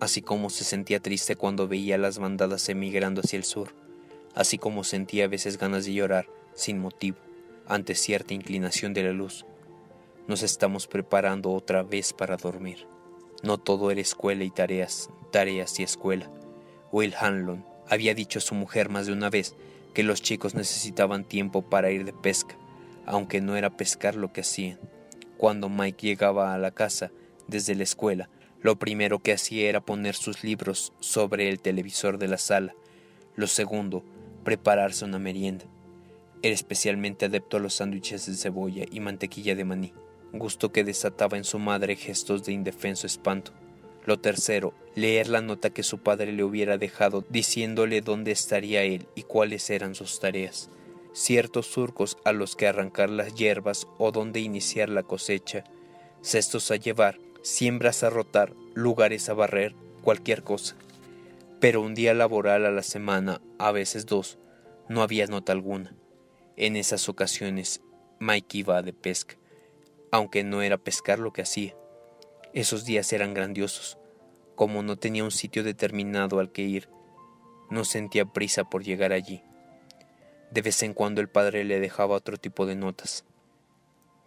así 0.01 0.21
como 0.21 0.51
se 0.51 0.65
sentía 0.65 0.99
triste 0.99 1.37
cuando 1.37 1.69
veía 1.69 1.97
las 1.97 2.19
bandadas 2.19 2.69
emigrando 2.69 3.21
hacia 3.21 3.37
el 3.37 3.45
sur, 3.45 3.73
así 4.35 4.59
como 4.59 4.83
sentía 4.83 5.27
a 5.27 5.29
veces 5.29 5.59
ganas 5.59 5.85
de 5.85 5.93
llorar 5.93 6.27
sin 6.57 6.81
motivo 6.81 7.19
ante 7.67 7.95
cierta 7.95 8.35
inclinación 8.35 8.95
de 8.95 9.05
la 9.05 9.13
luz. 9.13 9.47
Nos 10.29 10.43
estamos 10.43 10.87
preparando 10.87 11.53
otra 11.53 11.83
vez 11.83 12.13
para 12.13 12.37
dormir. 12.37 12.87
No 13.43 13.59
todo 13.59 13.91
era 13.91 14.01
escuela 14.01 14.45
y 14.45 14.51
tareas, 14.51 15.11
tareas 15.31 15.79
y 15.81 15.83
escuela. 15.83 16.31
Will 16.93 17.15
Hanlon 17.19 17.65
había 17.89 18.15
dicho 18.15 18.39
a 18.39 18.43
su 18.43 18.55
mujer 18.55 18.89
más 18.89 19.07
de 19.07 19.13
una 19.13 19.31
vez 19.31 19.57
que 19.95 20.03
los 20.03 20.23
chicos 20.23 20.55
necesitaban 20.55 21.25
tiempo 21.25 21.63
para 21.63 21.91
ir 21.91 22.05
de 22.05 22.13
pesca, 22.13 22.57
aunque 23.05 23.41
no 23.41 23.57
era 23.57 23.77
pescar 23.77 24.15
lo 24.15 24.33
que 24.33 24.43
hacían. 24.43 24.79
Cuando 25.37 25.69
Mike 25.69 26.07
llegaba 26.07 26.55
a 26.55 26.59
la 26.59 26.71
casa 26.71 27.11
desde 27.49 27.75
la 27.75 27.83
escuela, 27.83 28.31
lo 28.61 28.79
primero 28.79 29.19
que 29.19 29.33
hacía 29.33 29.69
era 29.69 29.81
poner 29.81 30.15
sus 30.15 30.45
libros 30.45 30.93
sobre 31.01 31.49
el 31.49 31.61
televisor 31.61 32.19
de 32.19 32.29
la 32.29 32.39
sala. 32.39 32.75
Lo 33.35 33.49
segundo, 33.49 34.05
prepararse 34.45 35.05
una 35.05 35.19
merienda. 35.19 35.65
Era 36.43 36.55
especialmente 36.55 37.27
adepto 37.27 37.57
a 37.57 37.61
los 37.61 37.75
sándwiches 37.75 38.27
de 38.27 38.35
cebolla 38.35 38.85
y 38.91 38.99
mantequilla 38.99 39.55
de 39.55 39.65
maní, 39.65 39.93
gusto 40.33 40.73
que 40.73 40.83
desataba 40.83 41.37
en 41.37 41.45
su 41.45 41.61
madre 41.61 41.95
gestos 41.95 42.43
de 42.45 42.53
indefenso 42.53 43.07
espanto. 43.07 43.53
Lo 44.05 44.19
tercero, 44.19 44.75
leer 44.97 45.29
la 45.29 45.41
nota 45.41 45.71
que 45.71 45.85
su 45.85 45.99
padre 45.99 46.33
le 46.33 46.43
hubiera 46.43 46.79
dejado 46.79 47.25
diciéndole 47.29 48.01
dónde 48.01 48.33
estaría 48.33 48.83
él 48.83 49.07
y 49.15 49.23
cuáles 49.23 49.71
eran 49.71 49.95
sus 49.95 50.19
tareas, 50.19 50.69
ciertos 51.13 51.67
surcos 51.67 52.19
a 52.25 52.33
los 52.33 52.57
que 52.57 52.67
arrancar 52.67 53.09
las 53.09 53.35
hierbas 53.37 53.87
o 53.99 54.11
dónde 54.11 54.41
iniciar 54.41 54.89
la 54.89 55.05
cosecha, 55.05 55.63
cestos 56.23 56.73
a 56.73 56.77
llevar, 56.77 57.21
siembras 57.43 58.03
a 58.03 58.11
rotar, 58.11 58.53
lugares 58.75 59.29
a 59.29 59.35
barrer, 59.35 59.77
cualquier 60.03 60.43
cosa. 60.43 60.75
Pero 61.61 61.81
un 61.81 61.95
día 61.95 62.15
laboral 62.15 62.67
a 62.67 62.73
la 62.73 62.83
semana, 62.83 63.41
a 63.59 63.71
veces 63.71 64.07
dos, 64.07 64.39
no 64.89 65.03
había 65.03 65.29
nota 65.29 65.53
alguna. 65.53 65.95
En 66.63 66.77
esas 66.77 67.09
ocasiones, 67.09 67.81
Mike 68.21 68.59
iba 68.59 68.83
de 68.83 68.93
pesca, 68.93 69.35
aunque 70.13 70.45
no 70.45 70.63
era 70.63 70.79
pescar 70.79 71.19
lo 71.19 71.33
que 71.33 71.43
hacía. 71.43 71.75
Esos 72.55 72.85
días 72.85 73.13
eran 73.13 73.35
grandiosos. 73.35 73.99
Como 74.55 74.85
no 74.85 74.97
tenía 74.97 75.25
un 75.25 75.33
sitio 75.33 75.65
determinado 75.65 76.39
al 76.39 76.53
que 76.53 76.63
ir, 76.63 76.89
no 77.69 77.85
sentía 77.85 78.27
prisa 78.27 78.63
por 78.63 78.85
llegar 78.85 79.13
allí. 79.13 79.43
De 80.53 80.63
vez 80.63 80.85
en 80.85 80.95
cuando 80.95 81.21
el 81.21 81.29
padre 81.29 81.65
le 81.65 81.81
dejaba 81.81 82.15
otro 82.15 82.37
tipo 82.37 82.65
de 82.65 82.77
notas. 82.77 83.25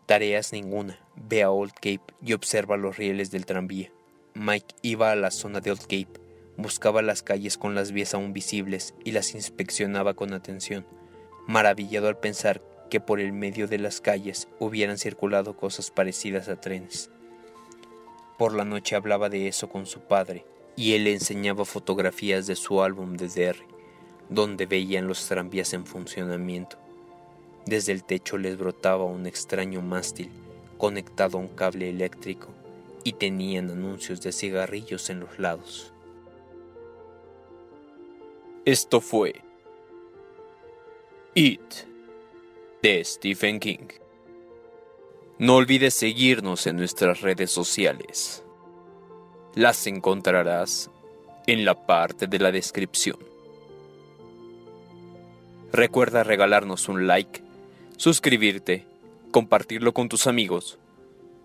Tareas 0.05 0.51
ninguna. 0.51 0.99
Ve 1.15 1.41
a 1.41 1.51
Old 1.51 1.71
Cape 1.71 2.03
y 2.21 2.33
observa 2.33 2.75
los 2.75 2.97
rieles 2.97 3.31
del 3.31 3.45
tranvía. 3.45 3.93
Mike 4.33 4.75
iba 4.81 5.09
a 5.09 5.15
la 5.15 5.31
zona 5.31 5.61
de 5.61 5.71
Old 5.71 5.83
Cape, 5.83 6.19
buscaba 6.57 7.01
las 7.01 7.23
calles 7.23 7.57
con 7.57 7.75
las 7.75 7.93
vías 7.93 8.13
aún 8.13 8.33
visibles 8.33 8.93
y 9.05 9.13
las 9.13 9.35
inspeccionaba 9.35 10.15
con 10.15 10.33
atención, 10.33 10.85
maravillado 11.47 12.07
al 12.07 12.17
pensar 12.17 12.61
que 12.89 12.99
por 12.99 13.19
el 13.19 13.33
medio 13.33 13.67
de 13.67 13.77
las 13.77 14.01
calles 14.01 14.47
hubieran 14.59 14.97
circulado 14.97 15.55
cosas 15.55 15.91
parecidas 15.91 16.49
a 16.49 16.59
trenes. 16.59 17.09
Por 18.37 18.53
la 18.53 18.65
noche 18.65 18.95
hablaba 18.95 19.29
de 19.29 19.47
eso 19.47 19.69
con 19.69 19.85
su 19.85 20.01
padre 20.01 20.45
y 20.75 20.93
él 20.93 21.05
le 21.05 21.13
enseñaba 21.13 21.65
fotografías 21.65 22.47
de 22.47 22.55
su 22.55 22.81
álbum 22.81 23.15
de 23.15 23.27
DR, 23.27 23.57
donde 24.29 24.65
veían 24.65 25.07
los 25.07 25.27
tranvías 25.27 25.73
en 25.73 25.85
funcionamiento. 25.85 26.77
Desde 27.65 27.91
el 27.93 28.03
techo 28.03 28.37
les 28.37 28.57
brotaba 28.57 29.05
un 29.05 29.25
extraño 29.25 29.81
mástil 29.81 30.29
conectado 30.77 31.37
a 31.37 31.41
un 31.41 31.47
cable 31.47 31.89
eléctrico 31.89 32.49
y 33.03 33.13
tenían 33.13 33.69
anuncios 33.69 34.21
de 34.21 34.31
cigarrillos 34.31 35.09
en 35.09 35.21
los 35.21 35.39
lados. 35.39 35.93
Esto 38.65 38.99
fue 38.99 39.44
It 41.37 41.59
de 42.81 43.03
Stephen 43.03 43.59
King. 43.59 43.89
No 45.37 45.57
olvides 45.57 45.93
seguirnos 45.93 46.65
en 46.65 46.77
nuestras 46.77 47.19
redes 47.19 47.51
sociales. 47.51 48.41
Las 49.53 49.85
encontrarás 49.85 50.89
en 51.45 51.65
la 51.65 51.85
parte 51.85 52.27
de 52.27 52.39
la 52.39 52.53
descripción. 52.53 53.17
Recuerda 55.73 56.23
regalarnos 56.23 56.87
un 56.87 57.05
like, 57.05 57.43
suscribirte, 57.97 58.85
compartirlo 59.31 59.93
con 59.93 60.07
tus 60.07 60.27
amigos 60.27 60.79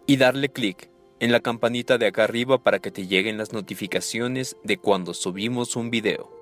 y 0.06 0.18
darle 0.18 0.50
clic 0.50 0.88
en 1.18 1.32
la 1.32 1.40
campanita 1.40 1.98
de 1.98 2.06
acá 2.06 2.22
arriba 2.22 2.58
para 2.58 2.78
que 2.78 2.92
te 2.92 3.08
lleguen 3.08 3.38
las 3.38 3.52
notificaciones 3.52 4.56
de 4.62 4.76
cuando 4.76 5.14
subimos 5.14 5.74
un 5.74 5.90
video. 5.90 6.39